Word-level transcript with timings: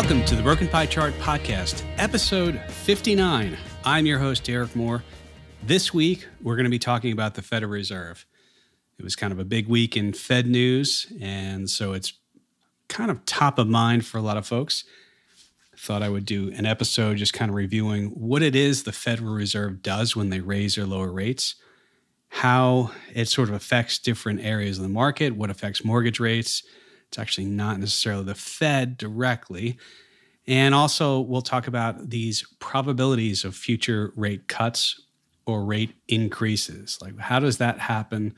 Welcome 0.00 0.24
to 0.26 0.36
the 0.36 0.44
Broken 0.44 0.68
Pie 0.68 0.86
Chart 0.86 1.12
Podcast, 1.14 1.84
episode 1.98 2.60
59. 2.68 3.56
I'm 3.84 4.06
your 4.06 4.20
host, 4.20 4.44
Derek 4.44 4.76
Moore. 4.76 5.02
This 5.64 5.92
week, 5.92 6.24
we're 6.40 6.54
going 6.54 6.66
to 6.66 6.70
be 6.70 6.78
talking 6.78 7.10
about 7.10 7.34
the 7.34 7.42
Federal 7.42 7.72
Reserve. 7.72 8.24
It 8.96 9.02
was 9.02 9.16
kind 9.16 9.32
of 9.32 9.40
a 9.40 9.44
big 9.44 9.66
week 9.66 9.96
in 9.96 10.12
Fed 10.12 10.46
news, 10.46 11.12
and 11.20 11.68
so 11.68 11.94
it's 11.94 12.12
kind 12.88 13.10
of 13.10 13.24
top 13.24 13.58
of 13.58 13.66
mind 13.66 14.06
for 14.06 14.18
a 14.18 14.22
lot 14.22 14.36
of 14.36 14.46
folks. 14.46 14.84
Thought 15.76 16.04
I 16.04 16.08
would 16.08 16.24
do 16.24 16.52
an 16.52 16.64
episode 16.64 17.16
just 17.16 17.34
kind 17.34 17.48
of 17.48 17.56
reviewing 17.56 18.10
what 18.10 18.40
it 18.40 18.54
is 18.54 18.84
the 18.84 18.92
Federal 18.92 19.34
Reserve 19.34 19.82
does 19.82 20.14
when 20.14 20.30
they 20.30 20.38
raise 20.38 20.78
or 20.78 20.86
lower 20.86 21.10
rates, 21.10 21.56
how 22.28 22.92
it 23.12 23.26
sort 23.26 23.48
of 23.48 23.56
affects 23.56 23.98
different 23.98 24.44
areas 24.44 24.78
of 24.78 24.84
the 24.84 24.88
market, 24.88 25.34
what 25.34 25.50
affects 25.50 25.84
mortgage 25.84 26.20
rates 26.20 26.62
it's 27.08 27.18
actually 27.18 27.46
not 27.46 27.78
necessarily 27.78 28.24
the 28.24 28.34
Fed 28.34 28.96
directly. 28.96 29.78
And 30.46 30.74
also, 30.74 31.20
we'll 31.20 31.42
talk 31.42 31.66
about 31.66 32.10
these 32.10 32.44
probabilities 32.58 33.44
of 33.44 33.54
future 33.54 34.12
rate 34.16 34.48
cuts 34.48 35.00
or 35.46 35.64
rate 35.64 35.94
increases. 36.08 36.98
Like, 37.02 37.18
how 37.18 37.38
does 37.38 37.58
that 37.58 37.78
happen? 37.78 38.34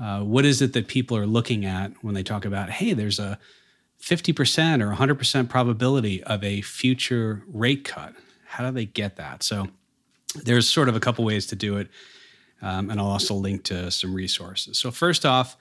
Uh, 0.00 0.20
what 0.20 0.44
is 0.44 0.60
it 0.60 0.72
that 0.72 0.88
people 0.88 1.16
are 1.16 1.26
looking 1.26 1.64
at 1.64 1.92
when 2.02 2.14
they 2.14 2.22
talk 2.22 2.44
about, 2.44 2.70
hey, 2.70 2.92
there's 2.92 3.18
a 3.18 3.38
50% 4.02 4.82
or 4.82 4.94
100% 4.94 5.48
probability 5.48 6.22
of 6.24 6.42
a 6.44 6.62
future 6.62 7.42
rate 7.46 7.84
cut? 7.84 8.14
How 8.44 8.64
do 8.64 8.74
they 8.74 8.86
get 8.86 9.16
that? 9.16 9.42
So, 9.42 9.68
there's 10.44 10.68
sort 10.68 10.88
of 10.88 10.96
a 10.96 11.00
couple 11.00 11.24
ways 11.24 11.46
to 11.46 11.56
do 11.56 11.76
it. 11.76 11.88
Um, 12.62 12.90
and 12.90 13.00
I'll 13.00 13.06
also 13.06 13.34
link 13.34 13.64
to 13.64 13.90
some 13.90 14.14
resources. 14.14 14.78
So, 14.78 14.90
first 14.90 15.24
off, 15.24 15.56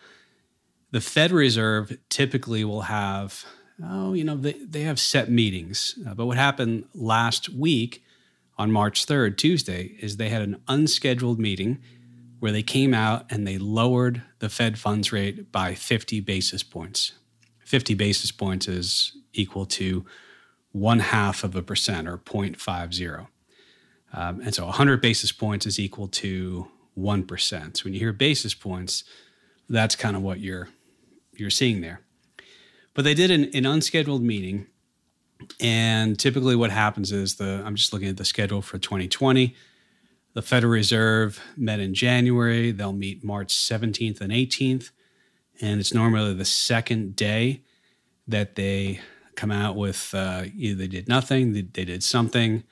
the 0.91 1.01
Fed 1.01 1.31
Reserve 1.31 1.97
typically 2.09 2.63
will 2.63 2.81
have, 2.81 3.45
oh, 3.83 4.13
you 4.13 4.23
know, 4.23 4.35
they, 4.35 4.53
they 4.53 4.81
have 4.81 4.99
set 4.99 5.29
meetings. 5.29 5.97
Uh, 6.07 6.13
but 6.13 6.25
what 6.25 6.37
happened 6.37 6.85
last 6.93 7.49
week 7.49 8.03
on 8.57 8.71
March 8.71 9.05
3rd, 9.05 9.37
Tuesday, 9.37 9.95
is 9.99 10.17
they 10.17 10.29
had 10.29 10.41
an 10.41 10.61
unscheduled 10.67 11.39
meeting 11.39 11.79
where 12.39 12.51
they 12.51 12.63
came 12.63 12.93
out 12.93 13.25
and 13.29 13.47
they 13.47 13.57
lowered 13.57 14.21
the 14.39 14.49
Fed 14.49 14.77
funds 14.77 15.11
rate 15.11 15.51
by 15.51 15.73
50 15.73 16.19
basis 16.21 16.63
points. 16.63 17.13
50 17.65 17.95
basis 17.95 18.31
points 18.31 18.67
is 18.67 19.17
equal 19.33 19.65
to 19.65 20.05
one 20.71 20.99
half 20.99 21.43
of 21.43 21.55
a 21.55 21.61
percent 21.61 22.07
or 22.07 22.17
0.50. 22.17 23.27
Um, 24.13 24.41
and 24.41 24.53
so 24.53 24.65
100 24.65 25.01
basis 25.01 25.31
points 25.31 25.65
is 25.65 25.79
equal 25.79 26.07
to 26.09 26.67
1%. 26.97 27.77
So 27.77 27.83
when 27.83 27.93
you 27.93 27.99
hear 27.99 28.13
basis 28.13 28.53
points, 28.53 29.03
that's 29.69 29.95
kind 29.95 30.15
of 30.15 30.21
what 30.21 30.39
you're 30.39 30.69
you're 31.35 31.49
seeing 31.49 31.81
there. 31.81 32.01
But 32.93 33.03
they 33.03 33.13
did 33.13 33.31
an, 33.31 33.49
an 33.53 33.65
unscheduled 33.65 34.23
meeting, 34.23 34.67
and 35.59 36.17
typically 36.17 36.55
what 36.55 36.71
happens 36.71 37.11
is 37.11 37.35
the 37.35 37.61
I'm 37.65 37.75
just 37.75 37.93
looking 37.93 38.07
at 38.07 38.17
the 38.17 38.25
schedule 38.25 38.61
for 38.61 38.77
2020. 38.77 39.55
The 40.33 40.41
Federal 40.41 40.73
Reserve 40.73 41.41
met 41.55 41.79
in 41.79 41.93
January. 41.93 42.71
They'll 42.71 42.93
meet 42.93 43.23
March 43.23 43.53
17th 43.53 44.19
and 44.19 44.31
18th, 44.31 44.91
and 45.61 45.79
it's 45.79 45.93
normally 45.93 46.33
the 46.33 46.45
second 46.45 47.15
day 47.15 47.61
that 48.27 48.55
they 48.55 48.99
come 49.35 49.51
out 49.51 49.75
with 49.75 50.13
uh, 50.13 50.45
either 50.55 50.75
they 50.75 50.87
did 50.87 51.07
nothing, 51.07 51.53
they, 51.53 51.61
they 51.61 51.85
did 51.85 52.03
something, 52.03 52.63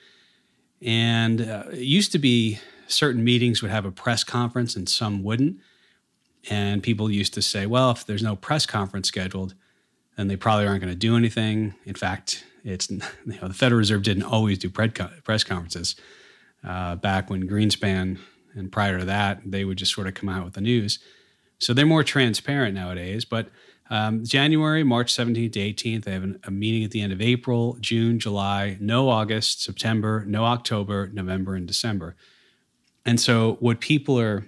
and 0.81 1.41
uh, 1.41 1.63
it 1.71 1.79
used 1.79 2.11
to 2.13 2.19
be 2.19 2.59
certain 2.87 3.23
meetings 3.23 3.61
would 3.61 3.71
have 3.71 3.85
a 3.85 3.91
press 3.91 4.23
conference 4.23 4.75
and 4.75 4.87
some 4.87 5.23
wouldn't. 5.23 5.57
And 6.49 6.83
people 6.83 7.09
used 7.09 7.33
to 7.35 7.41
say, 7.41 7.65
well, 7.65 7.91
if 7.91 8.05
there's 8.05 8.23
no 8.23 8.35
press 8.35 8.65
conference 8.65 9.07
scheduled, 9.07 9.53
then 10.17 10.27
they 10.27 10.35
probably 10.35 10.67
aren't 10.67 10.81
going 10.81 10.93
to 10.93 10.99
do 10.99 11.15
anything. 11.15 11.73
In 11.85 11.95
fact, 11.95 12.45
it's 12.63 12.89
you 12.91 13.01
know, 13.25 13.47
the 13.47 13.53
Federal 13.53 13.79
Reserve 13.79 14.03
didn't 14.03 14.23
always 14.23 14.57
do 14.57 14.69
press 14.69 15.43
conferences. 15.43 15.95
Uh, 16.63 16.95
back 16.95 17.29
when 17.29 17.47
Greenspan 17.47 18.19
and 18.55 18.71
prior 18.71 18.99
to 18.99 19.05
that, 19.05 19.41
they 19.45 19.65
would 19.65 19.77
just 19.77 19.93
sort 19.93 20.07
of 20.07 20.13
come 20.13 20.29
out 20.29 20.45
with 20.45 20.53
the 20.53 20.61
news. 20.61 20.99
So 21.59 21.73
they're 21.73 21.85
more 21.85 22.03
transparent 22.03 22.75
nowadays. 22.75 23.25
But 23.25 23.49
um, 23.89 24.23
January, 24.23 24.83
March 24.83 25.13
17th 25.13 25.53
to 25.53 25.59
18th, 25.59 26.03
they 26.03 26.13
have 26.13 26.23
an, 26.23 26.39
a 26.43 26.51
meeting 26.51 26.83
at 26.83 26.91
the 26.91 27.01
end 27.01 27.11
of 27.11 27.21
April, 27.21 27.77
June, 27.79 28.19
July, 28.19 28.77
no 28.79 29.09
August, 29.09 29.61
September, 29.61 30.23
no 30.25 30.45
October, 30.45 31.09
November, 31.13 31.55
and 31.55 31.67
December. 31.67 32.15
And 33.05 33.19
so 33.19 33.57
what 33.59 33.81
people 33.81 34.19
are 34.19 34.47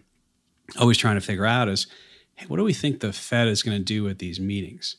always 0.80 0.98
trying 0.98 1.16
to 1.16 1.22
figure 1.22 1.46
out 1.46 1.68
is 1.68 1.88
hey, 2.36 2.46
what 2.48 2.58
do 2.58 2.64
we 2.64 2.74
think 2.74 3.00
the 3.00 3.14
Fed 3.14 3.48
is 3.48 3.64
going 3.64 3.78
to 3.78 3.84
do 3.84 4.10
at 4.10 4.20
these 4.20 4.40
meetings? 4.40 4.98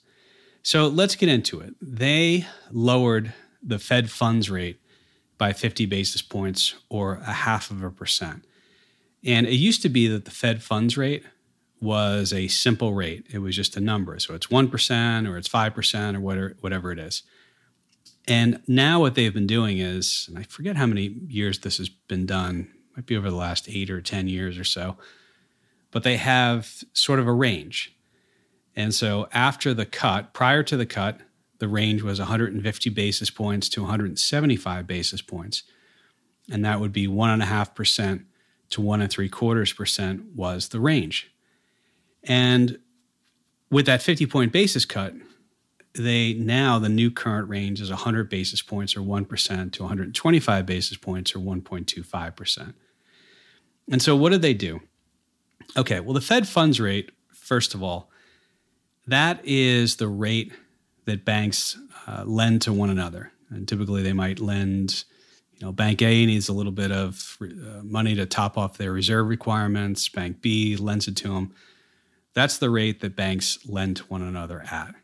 So 0.62 0.88
let's 0.88 1.14
get 1.14 1.28
into 1.28 1.60
it. 1.60 1.74
They 1.80 2.46
lowered 2.70 3.34
the 3.62 3.78
Fed 3.78 4.10
funds 4.10 4.50
rate 4.50 4.80
by 5.38 5.52
50 5.52 5.86
basis 5.86 6.22
points 6.22 6.74
or 6.88 7.20
a 7.26 7.32
half 7.32 7.70
of 7.70 7.82
a 7.82 7.90
percent. 7.90 8.44
And 9.24 9.46
it 9.46 9.54
used 9.54 9.82
to 9.82 9.88
be 9.88 10.08
that 10.08 10.24
the 10.24 10.30
Fed 10.30 10.62
funds 10.62 10.96
rate 10.96 11.24
was 11.80 12.32
a 12.32 12.48
simple 12.48 12.94
rate. 12.94 13.26
It 13.30 13.38
was 13.38 13.54
just 13.54 13.76
a 13.76 13.80
number. 13.80 14.18
So 14.18 14.34
it's 14.34 14.46
1% 14.46 15.28
or 15.28 15.36
it's 15.36 15.48
5% 15.48 16.16
or 16.16 16.20
whatever, 16.20 16.56
whatever 16.60 16.92
it 16.92 16.98
is. 16.98 17.22
And 18.26 18.62
now 18.66 19.00
what 19.00 19.14
they've 19.14 19.34
been 19.34 19.46
doing 19.46 19.78
is, 19.78 20.26
and 20.28 20.38
I 20.38 20.42
forget 20.44 20.76
how 20.76 20.86
many 20.86 21.14
years 21.28 21.60
this 21.60 21.78
has 21.78 21.88
been 21.88 22.26
done, 22.26 22.72
might 22.96 23.06
be 23.06 23.16
over 23.16 23.30
the 23.30 23.36
last 23.36 23.68
eight 23.68 23.90
or 23.90 24.00
10 24.00 24.26
years 24.26 24.58
or 24.58 24.64
so, 24.64 24.96
but 25.96 26.02
they 26.02 26.18
have 26.18 26.84
sort 26.92 27.18
of 27.18 27.26
a 27.26 27.32
range. 27.32 27.96
And 28.74 28.94
so 28.94 29.28
after 29.32 29.72
the 29.72 29.86
cut, 29.86 30.34
prior 30.34 30.62
to 30.62 30.76
the 30.76 30.84
cut, 30.84 31.20
the 31.58 31.68
range 31.68 32.02
was 32.02 32.18
150 32.18 32.90
basis 32.90 33.30
points 33.30 33.70
to 33.70 33.80
175 33.80 34.86
basis 34.86 35.22
points. 35.22 35.62
And 36.50 36.62
that 36.66 36.80
would 36.80 36.92
be 36.92 37.08
one 37.08 37.30
and 37.30 37.42
a 37.42 37.46
half 37.46 37.74
percent 37.74 38.26
to 38.68 38.82
one 38.82 39.00
and 39.00 39.10
three 39.10 39.30
quarters 39.30 39.72
percent 39.72 40.34
was 40.34 40.68
the 40.68 40.80
range. 40.80 41.32
And 42.24 42.78
with 43.70 43.86
that 43.86 44.02
50 44.02 44.26
point 44.26 44.52
basis 44.52 44.84
cut, 44.84 45.14
they 45.94 46.34
now 46.34 46.78
the 46.78 46.90
new 46.90 47.10
current 47.10 47.48
range 47.48 47.80
is 47.80 47.88
100 47.88 48.28
basis 48.28 48.60
points 48.60 48.94
or 48.98 49.00
1% 49.00 49.72
to 49.72 49.82
125 49.82 50.66
basis 50.66 50.98
points 50.98 51.34
or 51.34 51.38
1.25%. 51.38 52.74
And 53.90 54.02
so 54.02 54.14
what 54.14 54.32
did 54.32 54.42
they 54.42 54.52
do? 54.52 54.82
Okay, 55.76 56.00
well, 56.00 56.14
the 56.14 56.20
Fed 56.20 56.48
funds 56.48 56.80
rate, 56.80 57.10
first 57.32 57.74
of 57.74 57.82
all, 57.82 58.10
that 59.06 59.40
is 59.44 59.96
the 59.96 60.08
rate 60.08 60.52
that 61.04 61.24
banks 61.24 61.78
uh, 62.06 62.24
lend 62.26 62.62
to 62.62 62.72
one 62.72 62.90
another. 62.90 63.32
And 63.50 63.68
typically 63.68 64.02
they 64.02 64.12
might 64.12 64.40
lend, 64.40 65.04
you 65.54 65.64
know, 65.64 65.72
Bank 65.72 66.02
A 66.02 66.26
needs 66.26 66.48
a 66.48 66.52
little 66.52 66.72
bit 66.72 66.90
of 66.90 67.38
uh, 67.40 67.82
money 67.82 68.14
to 68.14 68.26
top 68.26 68.58
off 68.58 68.78
their 68.78 68.92
reserve 68.92 69.28
requirements. 69.28 70.08
Bank 70.08 70.40
B 70.40 70.76
lends 70.76 71.06
it 71.08 71.16
to 71.18 71.28
them. 71.28 71.54
That's 72.34 72.58
the 72.58 72.70
rate 72.70 73.00
that 73.00 73.16
banks 73.16 73.58
lend 73.66 73.98
to 73.98 74.04
one 74.04 74.22
another 74.22 74.64
at. 74.70 74.94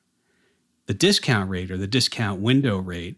The 0.87 0.95
discount 0.95 1.49
rate 1.49 1.71
or 1.71 1.79
the 1.79 1.87
discount 1.87 2.41
window 2.41 2.79
rate 2.79 3.17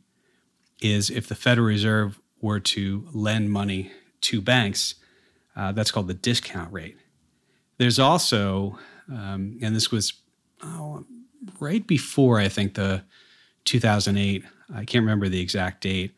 is 0.80 1.08
if 1.10 1.26
the 1.26 1.34
Federal 1.34 1.66
Reserve 1.66 2.20
were 2.40 2.60
to 2.60 3.08
lend 3.12 3.50
money 3.50 3.90
to 4.20 4.40
banks, 4.40 4.96
uh, 5.56 5.72
that's 5.72 5.90
called 5.90 6.08
the 6.08 6.14
discount 6.14 6.72
rate. 6.72 6.98
There's 7.78 7.98
also, 7.98 8.78
um, 9.08 9.58
and 9.60 9.74
this 9.74 9.90
was 9.90 10.14
oh, 10.62 11.04
right 11.60 11.86
before 11.86 12.38
I 12.38 12.48
think 12.48 12.74
the 12.74 13.02
2008. 13.64 14.44
I 14.74 14.84
can't 14.84 15.02
remember 15.02 15.28
the 15.28 15.40
exact 15.40 15.82
date, 15.82 16.14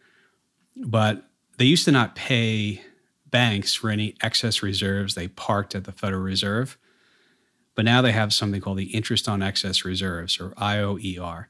but 0.77 1.25
they 1.59 1.65
used 1.65 1.84
to 1.87 1.93
not 1.93 2.15
pay 2.15 2.83
banks 3.31 3.75
for 3.75 3.91
any 3.91 4.15
excess 4.22 4.62
reserves 4.62 5.15
they 5.15 5.28
parked 5.28 5.75
at 5.75 5.84
the 5.84 5.93
Federal 5.93 6.22
Reserve. 6.22 6.78
But 7.75 7.85
now 7.85 8.00
they 8.00 8.12
have 8.12 8.32
something 8.32 8.61
called 8.61 8.79
the 8.79 8.94
interest 8.94 9.29
on 9.29 9.43
excess 9.43 9.85
reserves 9.85 10.41
or 10.41 10.50
IOER. 10.50 11.47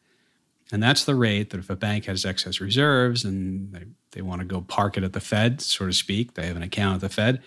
And 0.72 0.82
that's 0.82 1.04
the 1.04 1.14
rate 1.14 1.50
that 1.50 1.58
if 1.58 1.70
a 1.70 1.76
bank 1.76 2.06
has 2.06 2.24
excess 2.24 2.60
reserves 2.60 3.24
and 3.24 3.72
they, 3.72 3.84
they 4.12 4.22
want 4.22 4.40
to 4.40 4.46
go 4.46 4.62
park 4.62 4.96
it 4.96 5.04
at 5.04 5.12
the 5.12 5.20
Fed, 5.20 5.60
so 5.60 5.86
to 5.86 5.92
speak, 5.92 6.34
they 6.34 6.46
have 6.46 6.56
an 6.56 6.62
account 6.62 6.96
at 6.96 7.00
the 7.02 7.08
Fed, 7.08 7.40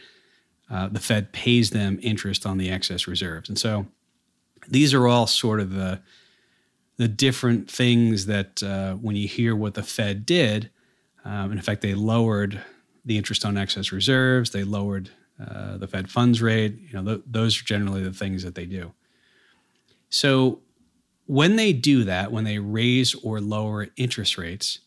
uh, 0.70 0.88
the 0.88 1.00
Fed 1.00 1.32
pays 1.32 1.72
them 1.72 2.00
interest 2.02 2.46
on 2.46 2.58
the 2.58 2.70
excess 2.70 3.08
reserves. 3.08 3.50
And 3.50 3.58
so 3.58 3.88
these 4.68 4.94
are 4.94 5.08
all 5.08 5.28
sort 5.28 5.60
of 5.60 5.72
the 5.72 6.02
the 6.98 7.08
different 7.08 7.72
things 7.72 8.26
that 8.26 8.62
uh, 8.62 8.94
when 8.96 9.16
you 9.16 9.26
hear 9.26 9.56
what 9.56 9.74
the 9.74 9.82
Fed 9.84 10.26
did, 10.26 10.70
um, 11.24 11.54
in 11.54 11.62
fact, 11.62 11.82
they 11.82 11.94
lowered 11.94 12.62
the 13.06 13.18
interest 13.18 13.46
on 13.46 13.58
excess 13.58 13.94
reserves. 13.94 14.50
They 14.50 14.66
lowered 14.66 15.10
uh, 15.40 15.78
the 15.78 15.88
Fed 15.88 16.12
funds 16.12 16.42
rate. 16.42 16.78
You 16.78 17.02
know, 17.02 17.06
th- 17.06 17.26
those 17.26 17.62
are 17.62 17.64
generally 17.64 18.04
the 18.04 18.12
things 18.12 18.44
that 18.44 18.56
they 18.56 18.66
do. 18.66 18.92
So 20.10 20.60
when 21.26 21.56
they 21.56 21.72
do 21.72 22.04
that, 22.04 22.32
when 22.32 22.44
they 22.44 22.60
raise 22.60 23.16
or 23.16 23.40
lower 23.40 23.88
interest 23.96 24.38
rates, 24.38 24.80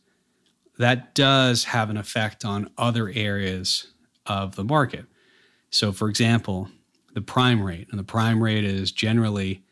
that 0.78 1.14
does 1.14 1.64
have 1.64 1.88
an 1.88 1.96
effect 1.96 2.44
on 2.44 2.70
other 2.76 3.10
areas 3.14 3.86
of 4.26 4.56
the 4.56 4.64
market. 4.64 5.06
So, 5.72 5.90
for 5.90 6.08
example, 6.08 6.68
the 7.14 7.20
prime 7.20 7.62
rate, 7.62 7.88
and 7.90 7.98
the 7.98 8.04
prime 8.04 8.42
rate 8.42 8.64
is 8.64 8.92
generally 8.92 9.64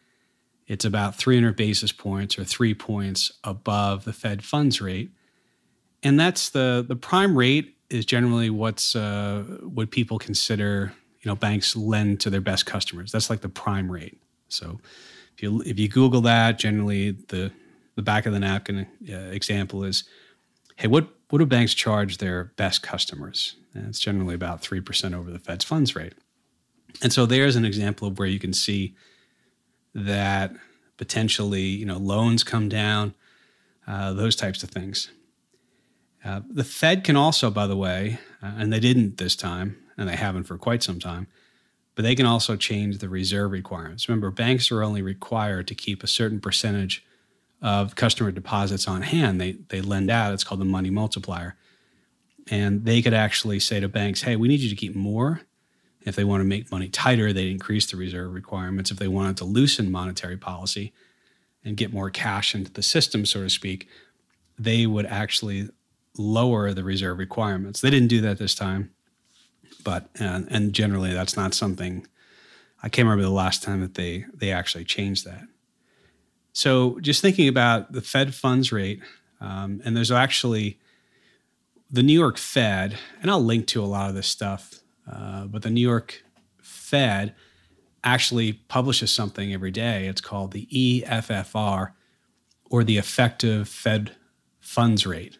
it's 0.66 0.84
about 0.84 1.16
300 1.16 1.56
basis 1.56 1.90
points 1.90 2.38
or 2.38 2.44
three 2.44 2.74
points 2.74 3.32
above 3.42 4.04
the 4.04 4.12
Fed 4.12 4.44
funds 4.44 4.80
rate. 4.80 5.10
And 6.02 6.18
that's 6.18 6.50
the, 6.50 6.84
the 6.86 6.94
prime 6.94 7.36
rate 7.36 7.76
is 7.90 8.06
generally 8.06 8.50
what's 8.50 8.94
uh, 8.94 9.42
what 9.62 9.90
people 9.90 10.18
consider 10.18 10.92
you 11.22 11.28
know 11.28 11.36
banks 11.36 11.76
lend 11.76 12.20
to 12.20 12.30
their 12.30 12.40
best 12.40 12.66
customers. 12.66 13.12
That's 13.12 13.28
like 13.28 13.40
the 13.40 13.48
prime 13.48 13.90
rate. 13.90 14.20
So 14.48 14.80
if 15.34 15.42
you 15.42 15.62
if 15.66 15.78
you 15.78 15.88
Google 15.88 16.22
that, 16.22 16.58
generally 16.58 17.10
the 17.10 17.52
the 17.96 18.02
back 18.02 18.26
of 18.26 18.32
the 18.32 18.40
napkin 18.40 18.86
uh, 19.10 19.14
example 19.14 19.84
is, 19.84 20.04
hey, 20.76 20.88
what 20.88 21.08
what 21.30 21.38
do 21.38 21.46
banks 21.46 21.74
charge 21.74 22.18
their 22.18 22.52
best 22.56 22.82
customers? 22.82 23.56
And 23.74 23.86
it's 23.86 24.00
generally 24.00 24.34
about 24.34 24.60
three 24.60 24.80
percent 24.80 25.14
over 25.14 25.30
the 25.30 25.38
Fed's 25.38 25.64
funds 25.64 25.96
rate. 25.96 26.14
And 27.02 27.12
so 27.12 27.24
there's 27.24 27.56
an 27.56 27.64
example 27.64 28.08
of 28.08 28.18
where 28.18 28.28
you 28.28 28.38
can 28.38 28.52
see 28.52 28.94
that 29.94 30.52
potentially 30.96 31.62
you 31.62 31.86
know 31.86 31.96
loans 31.96 32.44
come 32.44 32.68
down, 32.68 33.14
uh, 33.86 34.12
those 34.12 34.36
types 34.36 34.62
of 34.62 34.70
things. 34.70 35.10
Uh, 36.24 36.40
the 36.50 36.64
Fed 36.64 37.02
can 37.02 37.16
also, 37.16 37.50
by 37.50 37.66
the 37.66 37.76
way, 37.76 38.18
uh, 38.42 38.52
and 38.58 38.72
they 38.72 38.80
didn't 38.80 39.16
this 39.16 39.34
time, 39.34 39.76
and 39.96 40.08
they 40.08 40.16
haven't 40.16 40.44
for 40.44 40.58
quite 40.58 40.82
some 40.82 40.98
time, 40.98 41.26
but 41.94 42.02
they 42.02 42.14
can 42.14 42.26
also 42.26 42.56
change 42.56 42.98
the 42.98 43.08
reserve 43.08 43.52
requirements. 43.52 44.08
Remember, 44.08 44.30
banks 44.30 44.70
are 44.70 44.82
only 44.82 45.00
required 45.00 45.66
to 45.68 45.74
keep 45.74 46.02
a 46.02 46.06
certain 46.06 46.40
percentage 46.40 47.04
of 47.62 47.94
customer 47.94 48.30
deposits 48.30 48.88
on 48.88 49.02
hand. 49.02 49.40
They 49.40 49.52
they 49.68 49.80
lend 49.80 50.10
out. 50.10 50.32
It's 50.32 50.44
called 50.44 50.60
the 50.60 50.66
money 50.66 50.90
multiplier, 50.90 51.56
and 52.50 52.84
they 52.84 53.02
could 53.02 53.14
actually 53.14 53.60
say 53.60 53.80
to 53.80 53.88
banks, 53.88 54.22
"Hey, 54.22 54.36
we 54.36 54.48
need 54.48 54.60
you 54.60 54.70
to 54.70 54.76
keep 54.76 54.94
more." 54.94 55.42
If 56.02 56.16
they 56.16 56.24
want 56.24 56.40
to 56.40 56.46
make 56.46 56.70
money 56.70 56.88
tighter, 56.88 57.30
they 57.32 57.50
increase 57.50 57.90
the 57.90 57.98
reserve 57.98 58.32
requirements. 58.32 58.90
If 58.90 58.98
they 58.98 59.08
wanted 59.08 59.36
to 59.38 59.44
loosen 59.44 59.90
monetary 59.92 60.38
policy 60.38 60.94
and 61.62 61.76
get 61.76 61.92
more 61.92 62.08
cash 62.08 62.54
into 62.54 62.72
the 62.72 62.82
system, 62.82 63.26
so 63.26 63.42
to 63.42 63.50
speak, 63.50 63.86
they 64.58 64.86
would 64.86 65.04
actually 65.04 65.68
lower 66.16 66.72
the 66.72 66.84
reserve 66.84 67.18
requirements. 67.18 67.82
They 67.82 67.90
didn't 67.90 68.08
do 68.08 68.22
that 68.22 68.38
this 68.38 68.54
time, 68.54 68.92
but 69.84 70.08
and, 70.18 70.48
and 70.50 70.72
generally 70.72 71.12
that's 71.12 71.36
not 71.36 71.52
something 71.52 72.06
I 72.82 72.88
can't 72.88 73.06
remember 73.06 73.24
the 73.24 73.30
last 73.30 73.62
time 73.62 73.80
that 73.80 73.94
they 73.94 74.24
they 74.34 74.52
actually 74.52 74.84
changed 74.84 75.24
that. 75.26 75.44
So 76.60 77.00
just 77.00 77.22
thinking 77.22 77.48
about 77.48 77.92
the 77.92 78.02
Fed 78.02 78.34
funds 78.34 78.70
rate, 78.70 79.00
um, 79.40 79.80
and 79.82 79.96
there's 79.96 80.10
actually 80.10 80.78
the 81.90 82.02
New 82.02 82.12
York 82.12 82.36
Fed, 82.36 82.98
and 83.22 83.30
I'll 83.30 83.42
link 83.42 83.66
to 83.68 83.82
a 83.82 83.86
lot 83.86 84.10
of 84.10 84.14
this 84.14 84.26
stuff, 84.26 84.74
uh, 85.10 85.46
but 85.46 85.62
the 85.62 85.70
New 85.70 85.80
York 85.80 86.22
Fed 86.60 87.34
actually 88.04 88.52
publishes 88.52 89.10
something 89.10 89.54
every 89.54 89.70
day. 89.70 90.06
It's 90.06 90.20
called 90.20 90.52
the 90.52 90.66
EFFR, 90.66 91.92
or 92.70 92.84
the 92.84 92.98
effective 92.98 93.66
Fed 93.66 94.14
funds 94.58 95.06
rate 95.06 95.38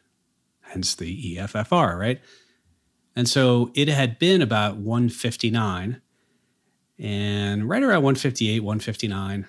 hence 0.62 0.94
the 0.94 1.36
EFFR, 1.36 1.98
right? 1.98 2.22
And 3.14 3.28
so 3.28 3.72
it 3.74 3.88
had 3.88 4.18
been 4.18 4.40
about 4.40 4.78
159 4.78 6.00
and 6.98 7.68
right 7.68 7.82
around 7.82 8.04
158, 8.04 8.60
159. 8.60 9.46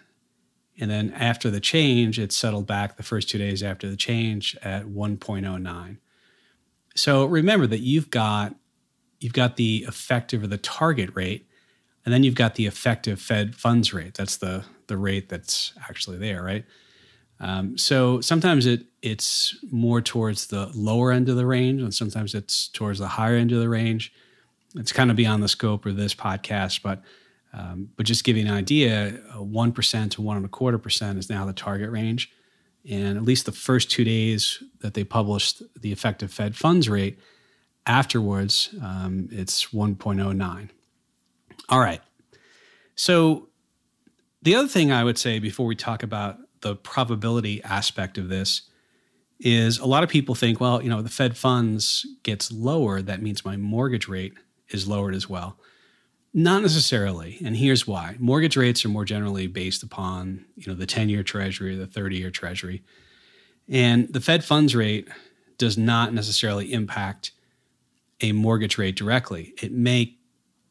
And 0.79 0.89
then 0.89 1.11
after 1.13 1.49
the 1.49 1.59
change, 1.59 2.17
it 2.17 2.31
settled 2.31 2.65
back 2.65 2.97
the 2.97 3.03
first 3.03 3.29
two 3.29 3.37
days 3.37 3.61
after 3.61 3.89
the 3.89 3.95
change 3.95 4.57
at 4.63 4.85
1.09. 4.85 5.97
So 6.95 7.25
remember 7.25 7.67
that 7.67 7.79
you've 7.79 8.09
got 8.09 8.55
you've 9.19 9.33
got 9.33 9.55
the 9.55 9.85
effective 9.87 10.43
or 10.43 10.47
the 10.47 10.57
target 10.57 11.11
rate, 11.13 11.47
and 12.03 12.13
then 12.13 12.23
you've 12.23 12.35
got 12.35 12.55
the 12.55 12.65
effective 12.65 13.21
Fed 13.21 13.55
funds 13.55 13.93
rate. 13.93 14.15
That's 14.15 14.37
the 14.37 14.65
the 14.87 14.97
rate 14.97 15.29
that's 15.29 15.73
actually 15.87 16.17
there, 16.17 16.43
right? 16.43 16.65
Um, 17.39 17.77
so 17.77 18.21
sometimes 18.21 18.65
it 18.65 18.85
it's 19.01 19.55
more 19.71 20.01
towards 20.01 20.47
the 20.47 20.69
lower 20.75 21.11
end 21.11 21.29
of 21.29 21.37
the 21.37 21.45
range, 21.45 21.81
and 21.81 21.93
sometimes 21.93 22.35
it's 22.35 22.67
towards 22.67 22.99
the 22.99 23.07
higher 23.07 23.35
end 23.35 23.51
of 23.51 23.59
the 23.59 23.69
range. 23.69 24.13
It's 24.75 24.91
kind 24.91 25.09
of 25.09 25.17
beyond 25.17 25.43
the 25.43 25.47
scope 25.49 25.85
of 25.85 25.97
this 25.97 26.13
podcast, 26.13 26.81
but 26.81 27.01
um, 27.53 27.89
but 27.97 28.05
just 28.05 28.23
you 28.37 28.45
an 28.47 28.53
idea, 28.53 29.19
one 29.35 29.71
percent 29.71 30.13
to 30.13 30.21
one 30.21 30.37
and 30.37 30.45
a 30.45 30.49
quarter 30.49 30.77
percent 30.77 31.19
is 31.19 31.29
now 31.29 31.45
the 31.45 31.53
target 31.53 31.89
range, 31.91 32.31
and 32.89 33.17
at 33.17 33.23
least 33.23 33.45
the 33.45 33.51
first 33.51 33.91
two 33.91 34.03
days 34.03 34.63
that 34.79 34.93
they 34.93 35.03
published 35.03 35.61
the 35.79 35.91
effective 35.91 36.31
Fed 36.31 36.55
funds 36.55 36.87
rate, 36.87 37.19
afterwards 37.85 38.73
um, 38.81 39.27
it's 39.31 39.67
1.09. 39.67 40.69
All 41.69 41.79
right, 41.79 42.01
so 42.95 43.49
the 44.41 44.55
other 44.55 44.67
thing 44.67 44.91
I 44.91 45.03
would 45.03 45.17
say 45.17 45.39
before 45.39 45.65
we 45.65 45.75
talk 45.75 46.03
about 46.03 46.37
the 46.61 46.75
probability 46.75 47.61
aspect 47.63 48.17
of 48.17 48.29
this 48.29 48.63
is 49.39 49.79
a 49.79 49.85
lot 49.85 50.03
of 50.03 50.09
people 50.09 50.35
think, 50.35 50.59
well, 50.59 50.81
you 50.81 50.89
know, 50.89 51.01
the 51.01 51.09
Fed 51.09 51.35
funds 51.35 52.05
gets 52.23 52.51
lower, 52.51 53.01
that 53.01 53.21
means 53.21 53.43
my 53.43 53.57
mortgage 53.57 54.07
rate 54.07 54.33
is 54.69 54.87
lowered 54.87 55.15
as 55.15 55.27
well. 55.27 55.57
Not 56.33 56.61
necessarily, 56.61 57.39
and 57.43 57.57
here's 57.57 57.85
why. 57.85 58.15
Mortgage 58.19 58.55
rates 58.55 58.85
are 58.85 58.89
more 58.89 59.03
generally 59.03 59.47
based 59.47 59.83
upon, 59.83 60.45
you 60.55 60.67
know, 60.67 60.77
the 60.77 60.87
10-year 60.87 61.23
treasury, 61.23 61.75
or 61.75 61.85
the 61.85 61.87
30-year 61.87 62.31
treasury. 62.31 62.83
And 63.67 64.11
the 64.13 64.21
Fed 64.21 64.43
funds 64.43 64.73
rate 64.73 65.09
does 65.57 65.77
not 65.77 66.13
necessarily 66.13 66.71
impact 66.71 67.31
a 68.21 68.31
mortgage 68.31 68.77
rate 68.77 68.95
directly. 68.95 69.53
It 69.61 69.73
may 69.73 70.17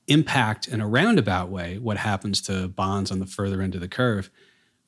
impact 0.06 0.66
in 0.66 0.80
a 0.80 0.88
roundabout 0.88 1.50
way 1.50 1.78
what 1.78 1.98
happens 1.98 2.40
to 2.42 2.68
bonds 2.68 3.10
on 3.10 3.18
the 3.18 3.26
further 3.26 3.60
end 3.60 3.74
of 3.74 3.80
the 3.80 3.88
curve 3.88 4.30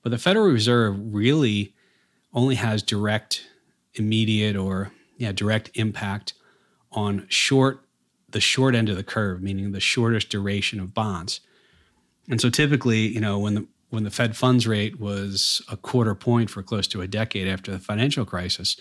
but 0.03 0.11
the 0.11 0.19
Federal 0.19 0.47
Reserve 0.47 0.97
really 0.99 1.75
only 2.35 2.57
has 2.57 2.83
direct, 2.83 3.47
immediate, 3.95 4.57
or 4.57 4.93
yeah, 5.17 5.33
direct 5.33 5.71
impact 5.75 6.35
on 6.91 7.27
short 7.29 7.87
the 8.33 8.41
short 8.41 8.75
end 8.75 8.89
of 8.89 8.97
the 8.97 9.03
curve, 9.03 9.43
meaning 9.43 9.73
the 9.73 9.81
shortest 9.81 10.29
duration 10.29 10.81
of 10.81 10.95
bonds. 10.95 11.41
And 12.29 12.41
so 12.41 12.51
typically, 12.51 13.07
you 13.09 13.21
know, 13.21 13.39
when 13.39 13.55
the 13.55 13.67
when 13.91 14.05
the 14.05 14.11
Fed 14.11 14.37
funds 14.37 14.67
rate 14.67 14.99
was 14.99 15.61
a 15.71 15.77
quarter 15.77 16.15
point 16.15 16.49
for 16.49 16.63
close 16.63 16.87
to 16.89 17.03
a 17.03 17.07
decade 17.07 17.47
after 17.47 17.71
the 17.71 17.79
financial 17.79 18.25
crisis, 18.25 18.79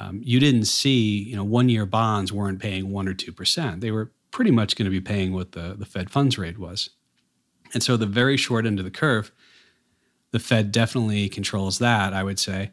um, 0.00 0.20
you 0.24 0.40
didn't 0.40 0.64
see, 0.64 1.22
you 1.22 1.36
know, 1.36 1.44
one 1.44 1.68
year 1.68 1.86
bonds 1.86 2.32
weren't 2.32 2.60
paying 2.60 2.90
one 2.90 3.06
or 3.06 3.14
two 3.14 3.32
percent. 3.32 3.80
They 3.80 3.92
were 3.92 4.10
pretty 4.32 4.50
much 4.50 4.74
going 4.74 4.86
to 4.86 4.90
be 4.90 5.00
paying 5.00 5.32
what 5.32 5.52
the, 5.52 5.74
the 5.78 5.86
Fed 5.86 6.10
funds 6.10 6.38
rate 6.38 6.58
was. 6.58 6.90
And 7.72 7.82
so 7.82 7.96
the 7.96 8.06
very 8.06 8.36
short 8.36 8.66
end 8.66 8.80
of 8.80 8.84
the 8.84 8.90
curve 8.90 9.30
the 10.32 10.38
Fed 10.38 10.72
definitely 10.72 11.28
controls 11.28 11.78
that, 11.78 12.12
I 12.12 12.22
would 12.22 12.38
say. 12.38 12.70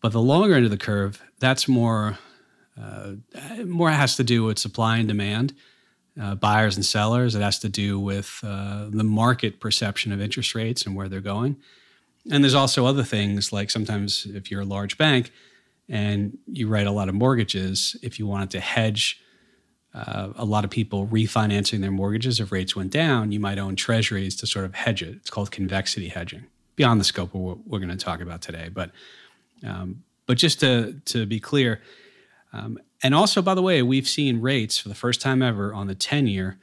But 0.00 0.12
the 0.12 0.22
longer 0.22 0.54
end 0.54 0.64
of 0.64 0.70
the 0.70 0.76
curve, 0.76 1.22
that's 1.38 1.66
more 1.66 2.18
uh, 2.80 3.12
more 3.64 3.90
has 3.90 4.16
to 4.16 4.24
do 4.24 4.44
with 4.44 4.58
supply 4.58 4.98
and 4.98 5.08
demand, 5.08 5.54
uh, 6.20 6.34
buyers 6.34 6.76
and 6.76 6.84
sellers. 6.84 7.34
It 7.34 7.42
has 7.42 7.58
to 7.60 7.68
do 7.68 7.98
with 8.00 8.40
uh, 8.42 8.86
the 8.90 9.04
market 9.04 9.60
perception 9.60 10.12
of 10.12 10.20
interest 10.20 10.54
rates 10.54 10.84
and 10.84 10.94
where 10.94 11.08
they're 11.08 11.20
going. 11.20 11.56
And 12.30 12.42
there's 12.42 12.54
also 12.54 12.86
other 12.86 13.02
things 13.02 13.52
like 13.52 13.70
sometimes 13.70 14.26
if 14.26 14.50
you're 14.50 14.62
a 14.62 14.66
large 14.66 14.96
bank 14.96 15.30
and 15.88 16.38
you 16.46 16.68
write 16.68 16.86
a 16.86 16.90
lot 16.90 17.08
of 17.08 17.14
mortgages, 17.14 17.96
if 18.02 18.18
you 18.18 18.26
wanted 18.26 18.50
to 18.52 18.60
hedge 18.60 19.20
uh, 19.94 20.32
a 20.36 20.44
lot 20.44 20.64
of 20.64 20.70
people 20.70 21.06
refinancing 21.06 21.80
their 21.80 21.90
mortgages 21.90 22.40
if 22.40 22.50
rates 22.50 22.74
went 22.74 22.90
down, 22.90 23.30
you 23.30 23.38
might 23.38 23.58
own 23.58 23.76
treasuries 23.76 24.34
to 24.36 24.46
sort 24.46 24.64
of 24.64 24.74
hedge 24.74 25.02
it. 25.02 25.16
It's 25.16 25.30
called 25.30 25.50
convexity 25.50 26.08
hedging 26.08 26.46
beyond 26.74 27.00
the 27.00 27.04
scope 27.04 27.34
of 27.34 27.40
what 27.40 27.58
we're 27.66 27.78
going 27.78 27.96
to 27.96 27.96
talk 27.96 28.20
about 28.20 28.42
today. 28.42 28.68
But 28.72 28.90
um, 29.64 30.02
but 30.26 30.36
just 30.38 30.60
to 30.60 31.00
to 31.04 31.26
be 31.26 31.38
clear, 31.38 31.80
um, 32.54 32.78
and 33.02 33.14
also 33.14 33.42
by 33.42 33.54
the 33.54 33.62
way, 33.62 33.82
we've 33.82 34.08
seen 34.08 34.40
rates 34.40 34.78
for 34.78 34.88
the 34.88 34.94
first 34.94 35.20
time 35.20 35.42
ever 35.42 35.74
on 35.74 35.88
the 35.88 35.94
ten 35.94 36.26
year 36.26 36.58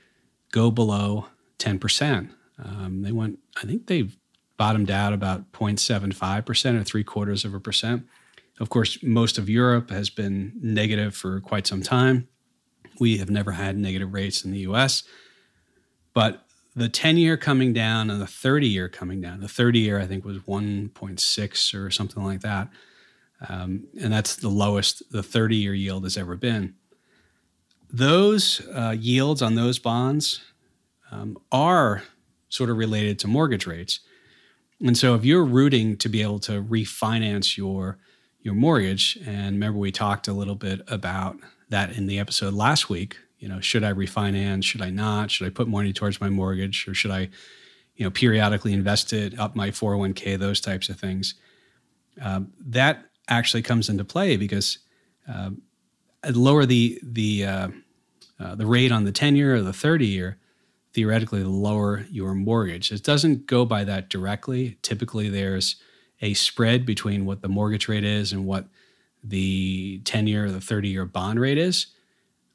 go 0.52 0.72
below 0.72 1.28
ten 1.58 1.78
percent. 1.78 2.32
Um, 2.64 3.02
they 3.02 3.12
went, 3.12 3.40
I 3.58 3.66
think 3.66 3.88
they 3.88 4.10
bottomed 4.58 4.92
out 4.92 5.14
about 5.14 5.52
0.75 5.54 6.46
percent 6.46 6.78
or 6.78 6.84
three 6.84 7.04
quarters 7.04 7.44
of 7.44 7.54
a 7.54 7.60
percent. 7.60 8.06
Of 8.60 8.70
course, 8.70 9.02
most 9.02 9.38
of 9.38 9.50
Europe 9.50 9.90
has 9.90 10.10
been 10.10 10.54
negative 10.62 11.16
for 11.16 11.40
quite 11.42 11.66
some 11.66 11.82
time. 11.82 12.28
We 13.00 13.18
have 13.18 13.30
never 13.30 13.54
had 13.54 13.78
negative 13.78 14.14
rates 14.14 14.46
in 14.46 14.52
the 14.52 14.60
U.S. 14.60 15.04
But 16.14 16.46
the 16.76 16.90
10 16.90 17.18
year 17.18 17.38
coming 17.38 17.74
down 17.74 18.10
and 18.10 18.22
the 18.22 18.28
30 18.28 18.68
year 18.68 18.88
coming 18.88 19.20
down. 19.20 19.40
The 19.40 19.48
30 19.48 19.80
year, 19.80 20.00
I 20.00 20.06
think, 20.06 20.24
was 20.24 20.38
1.6 20.40 21.74
or 21.74 21.90
something 21.90 22.24
like 22.24 22.42
that. 22.42 22.70
Um, 23.48 23.88
and 24.00 24.14
that's 24.14 24.36
the 24.36 24.50
lowest 24.50 25.04
the 25.12 25.24
30 25.24 25.56
year 25.56 25.74
yield 25.74 26.04
has 26.04 26.18
ever 26.18 26.36
been. 26.36 26.76
Those 27.92 28.62
uh, 28.74 28.96
yields 28.98 29.42
on 29.42 29.56
those 29.56 29.80
bonds 29.80 30.42
um, 31.12 31.38
are 31.52 32.04
sort 32.50 32.70
of 32.70 32.78
related 32.78 33.20
to 33.20 33.28
mortgage 33.28 33.66
rates. 33.66 34.00
And 34.80 34.98
so 34.98 35.16
if 35.16 35.26
you're 35.26 35.44
rooting 35.44 35.98
to 35.98 36.10
be 36.10 36.22
able 36.22 36.40
to 36.40 36.64
refinance 36.64 37.58
your 37.58 37.98
your 38.44 38.56
mortgage, 38.56 39.20
and 39.24 39.54
remember 39.56 39.78
we 39.78 39.92
talked 39.92 40.28
a 40.28 40.34
little 40.34 40.56
bit 40.56 40.82
about 40.88 41.38
that 41.70 41.96
in 41.96 42.08
the 42.08 42.18
episode 42.18 42.56
last 42.56 42.90
week 42.90 43.18
you 43.42 43.50
know, 43.50 43.60
should 43.60 43.84
I 43.84 43.92
refinance? 43.92 44.64
Should 44.64 44.84
I 44.84 44.92
not? 44.92 45.32
Should 45.32 45.48
I 45.48 45.50
put 45.50 45.68
money 45.68 45.92
towards 45.92 46.22
my 46.22 46.30
mortgage, 46.30 46.88
or 46.88 46.94
should 46.94 47.10
I, 47.10 47.30
you 47.96 48.06
know, 48.06 48.12
periodically 48.12 48.72
invest 48.72 49.14
it, 49.14 49.38
up 49.38 49.56
my 49.56 49.72
401k, 49.72 50.38
those 50.38 50.62
types 50.62 50.90
of 50.90 51.00
things. 51.00 51.34
Um, 52.22 52.54
that 52.68 53.06
actually 53.32 53.64
comes 53.64 53.90
into 53.90 54.04
play 54.04 54.38
because 54.38 54.78
uh, 55.28 55.50
lower 56.30 56.66
the 56.66 57.00
the 57.02 57.46
uh, 57.46 57.68
uh, 58.40 58.56
the 58.56 58.68
rate 58.68 58.92
on 58.92 59.06
the 59.06 59.12
10 59.12 59.36
year 59.36 59.56
or 59.56 59.62
the 59.62 59.74
30 59.74 60.06
year, 60.06 60.38
theoretically, 60.94 61.42
the 61.42 61.50
lower 61.50 62.06
your 62.12 62.34
mortgage. 62.34 62.92
It 62.92 63.04
doesn't 63.04 63.48
go 63.48 63.66
by 63.66 63.84
that 63.86 64.10
directly. 64.10 64.78
Typically, 64.82 65.30
there's 65.30 65.78
a 66.22 66.34
spread 66.34 66.86
between 66.86 67.26
what 67.26 67.42
the 67.42 67.48
mortgage 67.48 67.88
rate 67.88 68.04
is 68.04 68.32
and 68.32 68.46
what 68.46 68.66
the 69.24 70.02
10 70.06 70.28
year 70.28 70.46
or 70.46 70.52
the 70.52 70.62
30 70.62 70.90
year 70.90 71.06
bond 71.06 71.40
rate 71.40 71.58
is. 71.58 71.88